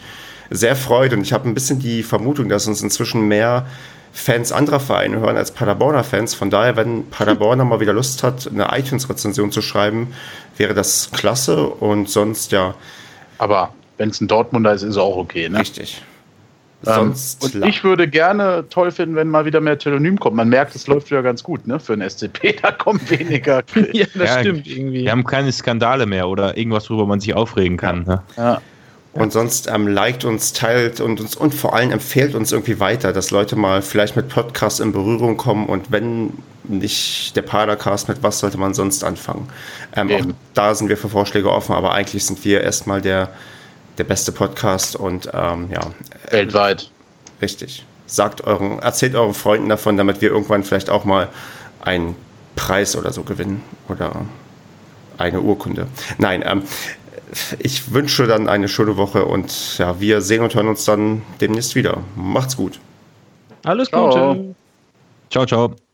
[0.49, 1.13] sehr freut.
[1.13, 3.65] Und ich habe ein bisschen die Vermutung, dass uns inzwischen mehr
[4.13, 6.33] Fans anderer Vereine hören als Paderborner Fans.
[6.33, 10.13] Von daher, wenn Paderborner mal wieder Lust hat, eine iTunes-Rezension zu schreiben,
[10.57, 11.65] wäre das klasse.
[11.65, 12.75] Und sonst, ja,
[13.37, 15.47] Aber wenn es ein Dortmunder ist, ist es auch okay.
[15.47, 15.59] Ne?
[15.59, 16.01] richtig.
[16.83, 20.35] Sonst und la- ich würde gerne toll finden, wenn mal wieder mehr Telonym kommt.
[20.35, 21.79] Man merkt, es läuft wieder ganz gut ne?
[21.79, 22.55] für den SCP.
[22.61, 23.63] Da kommt weniger.
[23.93, 25.03] ja, das Ja, stimmt irgendwie.
[25.03, 28.03] Wir haben keine Skandale mehr oder irgendwas, worüber man sich aufregen kann.
[28.03, 28.21] Ne?
[28.37, 28.61] ja.
[29.13, 33.11] Und sonst ähm, liked uns, teilt und uns und vor allem empfehlt uns irgendwie weiter,
[33.11, 36.31] dass Leute mal vielleicht mit Podcasts in Berührung kommen und wenn
[36.63, 39.49] nicht der Padercast, mit was sollte man sonst anfangen?
[39.97, 40.21] Ähm, auch
[40.53, 43.29] da sind wir für Vorschläge offen, aber eigentlich sind wir erstmal der,
[44.01, 45.81] der beste Podcast und ähm, ja,
[46.31, 46.89] Weltweit.
[47.39, 47.85] richtig.
[48.07, 51.29] Sagt euren, erzählt euren Freunden davon, damit wir irgendwann vielleicht auch mal
[51.81, 52.15] einen
[52.55, 54.25] Preis oder so gewinnen oder
[55.19, 55.85] eine Urkunde.
[56.17, 56.63] Nein, ähm,
[57.59, 61.75] ich wünsche dann eine schöne Woche und ja, wir sehen und hören uns dann demnächst
[61.75, 61.99] wieder.
[62.15, 62.79] Macht's gut.
[63.63, 64.33] Alles Ciao.
[64.33, 64.55] Gute.
[65.29, 65.90] Ciao, ciao.